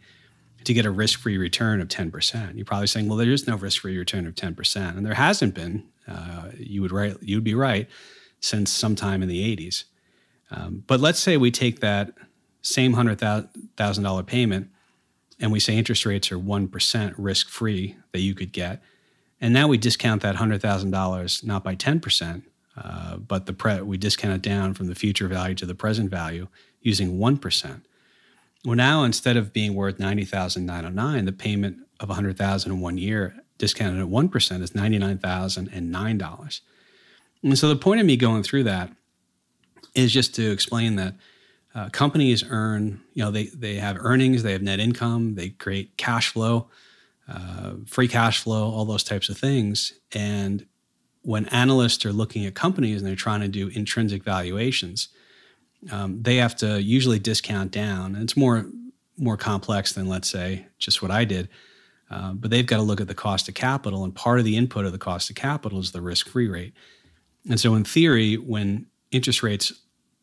to 0.63 0.73
get 0.73 0.85
a 0.85 0.91
risk 0.91 1.19
free 1.19 1.37
return 1.37 1.81
of 1.81 1.87
10%. 1.87 2.55
You're 2.55 2.65
probably 2.65 2.87
saying, 2.87 3.07
well, 3.07 3.17
there 3.17 3.31
is 3.31 3.47
no 3.47 3.55
risk 3.55 3.81
free 3.81 3.97
return 3.97 4.25
of 4.25 4.33
10%. 4.33 4.97
And 4.97 5.05
there 5.05 5.13
hasn't 5.13 5.53
been, 5.53 5.85
uh, 6.07 6.49
you, 6.57 6.81
would 6.81 6.91
right, 6.91 7.15
you'd 7.21 7.43
be 7.43 7.53
right, 7.53 7.87
since 8.41 8.71
sometime 8.71 9.21
in 9.21 9.29
the 9.29 9.55
80s. 9.55 9.83
Um, 10.51 10.83
but 10.87 10.99
let's 10.99 11.19
say 11.19 11.37
we 11.37 11.51
take 11.51 11.79
that 11.79 12.13
same 12.61 12.95
$100,000 12.95 14.25
payment 14.25 14.69
and 15.39 15.51
we 15.51 15.59
say 15.59 15.77
interest 15.77 16.05
rates 16.05 16.31
are 16.31 16.39
1% 16.39 17.13
risk 17.17 17.49
free 17.49 17.95
that 18.11 18.19
you 18.19 18.35
could 18.35 18.51
get. 18.51 18.81
And 19.41 19.53
now 19.53 19.67
we 19.67 19.77
discount 19.77 20.21
that 20.21 20.35
$100,000 20.35 21.43
not 21.45 21.63
by 21.63 21.75
10%, 21.75 22.41
uh, 22.77 23.17
but 23.17 23.45
the 23.45 23.53
pre- 23.53 23.81
we 23.81 23.97
discount 23.97 24.33
it 24.33 24.41
down 24.41 24.73
from 24.73 24.87
the 24.87 24.95
future 24.95 25.27
value 25.27 25.55
to 25.55 25.65
the 25.65 25.75
present 25.75 26.09
value 26.09 26.47
using 26.81 27.17
1%. 27.17 27.81
Well, 28.65 28.75
now 28.75 29.03
instead 29.03 29.37
of 29.37 29.53
being 29.53 29.73
worth 29.73 29.99
90,909, 29.99 31.25
the 31.25 31.31
payment 31.31 31.77
of 31.99 32.09
100,000 32.09 32.71
in 32.71 32.79
one 32.81 32.97
year 32.97 33.35
discounted 33.57 34.01
at 34.01 34.07
1% 34.07 34.61
is 34.61 34.71
$99,009. 34.71 36.61
And 37.41 37.57
so 37.57 37.69
the 37.69 37.75
point 37.77 38.01
of 38.01 38.05
me 38.05 38.17
going 38.17 38.43
through 38.43 38.63
that 38.63 38.91
is 39.95 40.11
just 40.11 40.35
to 40.35 40.51
explain 40.51 40.97
that 40.97 41.15
uh, 41.75 41.89
companies 41.89 42.43
earn, 42.49 43.01
you 43.13 43.23
know, 43.23 43.31
they, 43.31 43.45
they 43.47 43.75
have 43.75 43.97
earnings, 43.99 44.43
they 44.43 44.51
have 44.51 44.61
net 44.61 44.79
income, 44.79 45.35
they 45.35 45.49
create 45.49 45.97
cash 45.97 46.29
flow, 46.29 46.67
uh, 47.27 47.73
free 47.85 48.07
cash 48.07 48.41
flow, 48.41 48.71
all 48.71 48.85
those 48.85 49.03
types 49.03 49.29
of 49.29 49.37
things. 49.37 49.93
And 50.11 50.65
when 51.21 51.45
analysts 51.47 52.05
are 52.05 52.13
looking 52.13 52.45
at 52.45 52.55
companies 52.55 53.01
and 53.01 53.07
they're 53.07 53.15
trying 53.15 53.41
to 53.41 53.47
do 53.47 53.67
intrinsic 53.67 54.23
valuations, 54.23 55.09
um, 55.91 56.21
they 56.21 56.37
have 56.37 56.55
to 56.57 56.81
usually 56.81 57.19
discount 57.19 57.71
down. 57.71 58.15
And 58.15 58.23
it's 58.23 58.35
more 58.35 58.65
more 59.17 59.37
complex 59.37 59.91
than 59.91 60.07
let's 60.07 60.29
say 60.29 60.65
just 60.77 61.01
what 61.01 61.11
I 61.11 61.25
did. 61.25 61.49
Uh, 62.09 62.33
but 62.33 62.49
they've 62.49 62.65
got 62.65 62.77
to 62.77 62.83
look 62.83 63.01
at 63.01 63.07
the 63.07 63.13
cost 63.13 63.47
of 63.47 63.53
capital, 63.53 64.03
and 64.03 64.15
part 64.15 64.39
of 64.39 64.45
the 64.45 64.57
input 64.57 64.85
of 64.85 64.91
the 64.91 64.97
cost 64.97 65.29
of 65.29 65.35
capital 65.35 65.79
is 65.79 65.91
the 65.91 66.01
risk-free 66.01 66.47
rate. 66.47 66.73
And 67.47 67.59
so, 67.59 67.75
in 67.75 67.83
theory, 67.83 68.35
when 68.35 68.87
interest 69.11 69.43
rates 69.43 69.71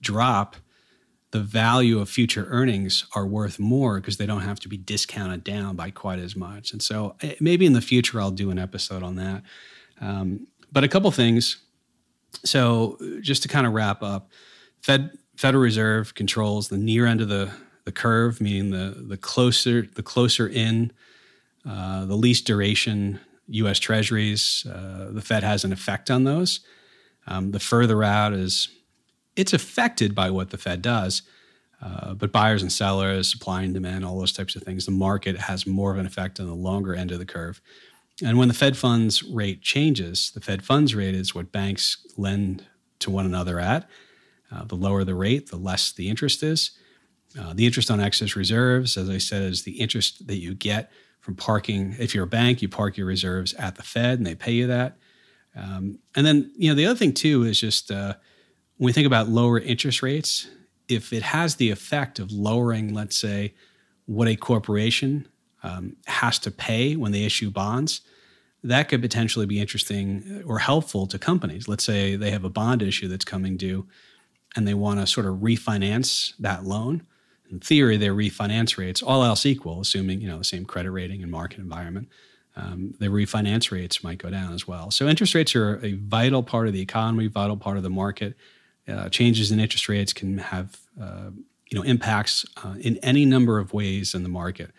drop, 0.01 0.57
the 1.33 1.41
value 1.41 1.99
of 1.99 2.09
future 2.09 2.47
earnings 2.51 3.07
are 3.15 3.27
worth 3.27 3.59
more 3.59 4.01
because 4.01 4.17
they 4.17 4.27
don't 4.27 4.43
have 4.43 4.61
to 4.61 4.69
be 4.69 4.77
discounted 4.77 5.45
down 5.45 5.77
by 5.77 5.91
quite 5.91 6.19
as 6.19 6.37
much. 6.37 6.73
And 6.73 6.83
so, 6.83 7.17
eh, 7.21 7.35
maybe 7.41 7.67
in 7.67 7.73
the 7.73 7.81
future, 7.81 8.21
I'll 8.21 8.31
do 8.31 8.51
an 8.51 8.59
episode 8.59 9.03
on 9.03 9.17
that. 9.17 9.43
Um, 10.01 10.47
but 10.71 10.85
a 10.85 10.89
couple 10.89 11.11
things. 11.11 11.59
So, 12.45 12.99
just 13.21 13.43
to 13.43 13.49
kind 13.49 13.67
of 13.67 13.73
wrap 13.73 14.03
up, 14.03 14.31
Fed 14.83 15.11
Federal 15.37 15.63
Reserve 15.63 16.15
controls 16.15 16.69
the 16.69 16.79
near 16.79 17.07
end 17.07 17.21
of 17.21 17.29
the 17.29 17.51
the 17.85 17.93
curve, 17.93 18.41
meaning 18.41 18.71
the 18.71 19.05
the 19.09 19.17
closer 19.17 19.83
the 19.83 20.03
closer 20.03 20.47
in, 20.47 20.93
uh, 21.65 22.05
the 22.05 22.17
least 22.17 22.47
duration 22.47 23.21
U.S. 23.49 23.79
Treasuries. 23.79 24.67
Uh, 24.69 25.09
the 25.11 25.23
Fed 25.23 25.43
has 25.43 25.65
an 25.65 25.73
effect 25.73 26.11
on 26.11 26.25
those. 26.25 26.61
Um, 27.27 27.53
the 27.53 27.61
further 27.61 28.03
out 28.03 28.33
is 28.33 28.69
it's 29.37 29.53
affected 29.53 30.15
by 30.15 30.31
what 30.31 30.51
the 30.51 30.59
Fed 30.59 30.83
does, 30.83 31.23
uh, 31.83 32.15
but 32.15 32.33
buyers 32.33 32.63
and 32.63 32.73
sellers, 32.73 33.31
supply 33.31 33.63
and 33.63 33.75
demand, 33.75 34.05
all 34.05 34.19
those 34.19 34.33
types 34.33 34.57
of 34.57 34.63
things. 34.63 34.87
The 34.87 34.93
market 34.93 35.37
has 35.39 35.67
more 35.67 35.93
of 35.93 35.99
an 35.99 36.07
effect 36.07 36.41
on 36.41 36.47
the 36.47 36.55
longer 36.55 36.95
end 36.95 37.13
of 37.13 37.19
the 37.19 37.27
curve. 37.27 37.61
And 38.25 38.39
when 38.39 38.49
the 38.49 38.55
Fed 38.55 38.77
funds 38.77 39.23
rate 39.23 39.61
changes, 39.61 40.31
the 40.31 40.41
Fed 40.41 40.65
funds 40.65 40.95
rate 40.95 41.15
is 41.15 41.35
what 41.35 41.53
banks 41.53 41.99
lend 42.17 42.65
to 43.01 43.11
one 43.11 43.27
another 43.27 43.61
at. 43.61 43.89
Uh, 44.51 44.65
the 44.65 44.75
lower 44.75 45.05
the 45.05 45.15
rate, 45.15 45.51
the 45.51 45.57
less 45.57 45.93
the 45.93 46.09
interest 46.09 46.43
is. 46.43 46.71
Uh, 47.39 47.53
the 47.53 47.67
interest 47.67 47.91
on 47.91 48.01
excess 48.01 48.35
reserves, 48.35 48.97
as 48.97 49.11
I 49.11 49.19
said, 49.19 49.43
is 49.43 49.65
the 49.65 49.81
interest 49.81 50.27
that 50.29 50.37
you 50.37 50.55
get 50.55 50.91
from 51.21 51.35
parking. 51.35 51.95
If 51.99 52.15
you're 52.15 52.25
a 52.25 52.29
bank, 52.29 52.63
you 52.63 52.69
park 52.69 52.97
your 52.97 53.07
reserves 53.07 53.53
at 53.55 53.75
the 53.75 53.83
Fed 53.83 54.19
and 54.19 54.27
they 54.27 54.35
pay 54.35 54.53
you 54.53 54.67
that. 54.69 54.97
Um, 55.55 55.99
and 56.15 56.25
then, 56.25 56.53
you 56.57 56.71
know, 56.71 56.75
the 56.75 56.87
other 56.87 56.99
thing 56.99 57.13
too 57.13 57.43
is 57.43 57.61
just 57.61 57.91
uh, 57.91 58.15
when 58.77 58.87
we 58.87 58.93
think 58.93 59.07
about 59.07 59.29
lower 59.29 59.59
interest 59.59 60.03
rates, 60.03 60.49
if 60.89 61.13
it 61.13 61.23
has 61.23 61.57
the 61.57 61.71
effect 61.71 62.19
of 62.19 62.31
lowering, 62.31 62.95
let's 62.95 63.19
say, 63.19 63.55
what 64.07 64.29
a 64.29 64.37
corporation 64.37 65.27
um, 65.63 65.97
has 66.07 66.39
to 66.41 66.51
pay 66.51 66.95
when 66.95 67.13
they 67.13 67.25
issue 67.25 67.51
bonds, 67.51 68.03
that 68.63 68.89
could 68.89 69.01
potentially 69.01 69.47
be 69.47 69.61
interesting 69.61 70.43
or 70.47 70.59
helpful 70.59 71.07
to 71.07 71.19
companies. 71.19 71.69
Let's 71.69 71.85
say 71.85 72.17
they 72.17 72.31
have 72.31 72.45
a 72.45 72.51
bond 72.51 72.83
issue 72.83 73.09
that's 73.09 73.25
coming 73.25 73.57
due 73.57 73.87
and 74.55 74.67
they 74.67 74.75
want 74.75 75.01
to 75.01 75.07
sort 75.07 75.27
of 75.27 75.37
refinance 75.37 76.35
that 76.39 76.65
loan. 76.65 77.07
In 77.51 77.61
theory, 77.61 77.97
their 77.97 78.15
refinance 78.15 78.77
rates, 78.77 79.03
all 79.03 79.23
else 79.23 79.47
equal, 79.47 79.81
assuming 79.81 80.21
you 80.21 80.29
know 80.29 80.39
the 80.39 80.45
same 80.45 80.65
credit 80.65 80.91
rating 80.91 81.23
and 81.23 81.31
market 81.31 81.61
environment, 81.61 82.09
um, 82.57 82.95
the 82.99 83.07
refinance 83.07 83.71
rates 83.71 84.03
might 84.03 84.19
go 84.19 84.31
down 84.31 84.53
as 84.53 84.67
well. 84.67 84.91
So 84.91 85.07
interest 85.07 85.35
rates 85.35 85.55
are 85.55 85.79
a 85.85 85.93
vital 85.95 86.43
part 86.43 86.67
of 86.67 86.73
the 86.73 86.81
economy, 86.81 87.29
vital 87.29 87.57
part 87.57 87.77
of 87.77 87.85
the 87.85 87.91
market. 87.91 88.35
Uh, 88.89 89.09
changes 89.09 89.51
in 89.51 89.59
interest 89.59 89.89
rates 89.89 90.13
can 90.13 90.39
have 90.39 90.79
uh, 91.01 91.31
you 91.71 91.79
know 91.79 91.83
impacts 91.83 92.47
uh, 92.65 92.75
in 92.81 92.97
any 92.99 93.25
number 93.25 93.59
of 93.59 93.73
ways 93.73 94.15
in 94.15 94.23
the 94.23 94.29
market. 94.29 94.71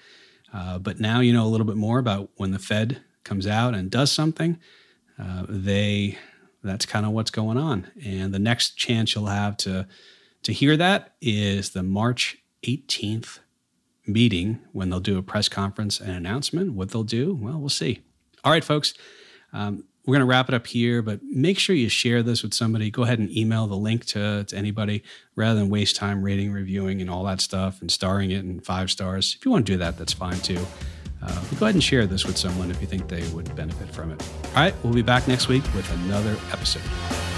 Uh, 0.53 0.79
but 0.79 0.99
now 0.99 1.19
you 1.19 1.33
know 1.33 1.45
a 1.45 1.49
little 1.49 1.67
bit 1.67 1.75
more 1.75 1.99
about 1.99 2.29
when 2.37 2.51
the 2.51 2.59
Fed 2.59 3.01
comes 3.23 3.45
out 3.45 3.75
and 3.75 3.91
does 3.91 4.11
something, 4.11 4.57
uh, 5.19 5.45
they 5.49 6.17
that's 6.63 6.85
kind 6.85 7.05
of 7.05 7.11
what's 7.11 7.31
going 7.31 7.57
on. 7.57 7.87
And 8.03 8.33
the 8.33 8.39
next 8.39 8.77
chance 8.77 9.13
you'll 9.13 9.27
have 9.27 9.57
to 9.57 9.87
to 10.43 10.53
hear 10.53 10.77
that 10.77 11.15
is 11.21 11.71
the 11.71 11.83
March 11.83 12.37
18th 12.63 13.39
meeting 14.05 14.59
when 14.71 14.89
they'll 14.89 14.99
do 14.99 15.17
a 15.17 15.23
press 15.23 15.49
conference 15.49 15.99
and 15.99 16.11
announcement. 16.11 16.73
What 16.73 16.91
they'll 16.91 17.03
do, 17.03 17.37
well, 17.39 17.59
we'll 17.59 17.69
see. 17.69 18.01
All 18.43 18.51
right, 18.51 18.63
folks. 18.63 18.93
Um, 19.51 19.83
we're 20.07 20.13
going 20.13 20.21
to 20.21 20.25
wrap 20.25 20.47
it 20.47 20.55
up 20.55 20.65
here, 20.65 21.01
but 21.01 21.21
make 21.21 21.59
sure 21.59 21.75
you 21.75 21.89
share 21.89 22.23
this 22.23 22.41
with 22.41 22.53
somebody. 22.53 22.89
Go 22.89 23.03
ahead 23.03 23.19
and 23.19 23.29
email 23.35 23.67
the 23.67 23.75
link 23.75 24.05
to, 24.05 24.45
to 24.45 24.55
anybody 24.55 25.03
rather 25.35 25.59
than 25.59 25.69
waste 25.69 25.97
time 25.97 26.23
rating, 26.23 26.53
reviewing, 26.53 27.01
and 27.01 27.09
all 27.09 27.25
that 27.25 27.41
stuff 27.41 27.81
and 27.81 27.91
starring 27.91 28.31
it 28.31 28.39
in 28.39 28.61
five 28.61 28.89
stars. 28.89 29.35
If 29.37 29.45
you 29.45 29.51
want 29.51 29.65
to 29.65 29.73
do 29.73 29.77
that, 29.79 29.97
that's 29.97 30.13
fine 30.13 30.39
too. 30.39 30.65
Uh, 31.21 31.41
go 31.59 31.65
ahead 31.65 31.75
and 31.75 31.83
share 31.83 32.07
this 32.07 32.25
with 32.25 32.37
someone 32.37 32.71
if 32.71 32.79
you 32.79 32.87
think 32.87 33.09
they 33.09 33.27
would 33.29 33.53
benefit 33.55 33.93
from 33.93 34.11
it. 34.11 34.23
All 34.45 34.53
right, 34.55 34.73
we'll 34.81 34.93
be 34.93 35.01
back 35.01 35.27
next 35.27 35.49
week 35.49 35.63
with 35.75 35.91
another 36.05 36.37
episode. 36.53 37.36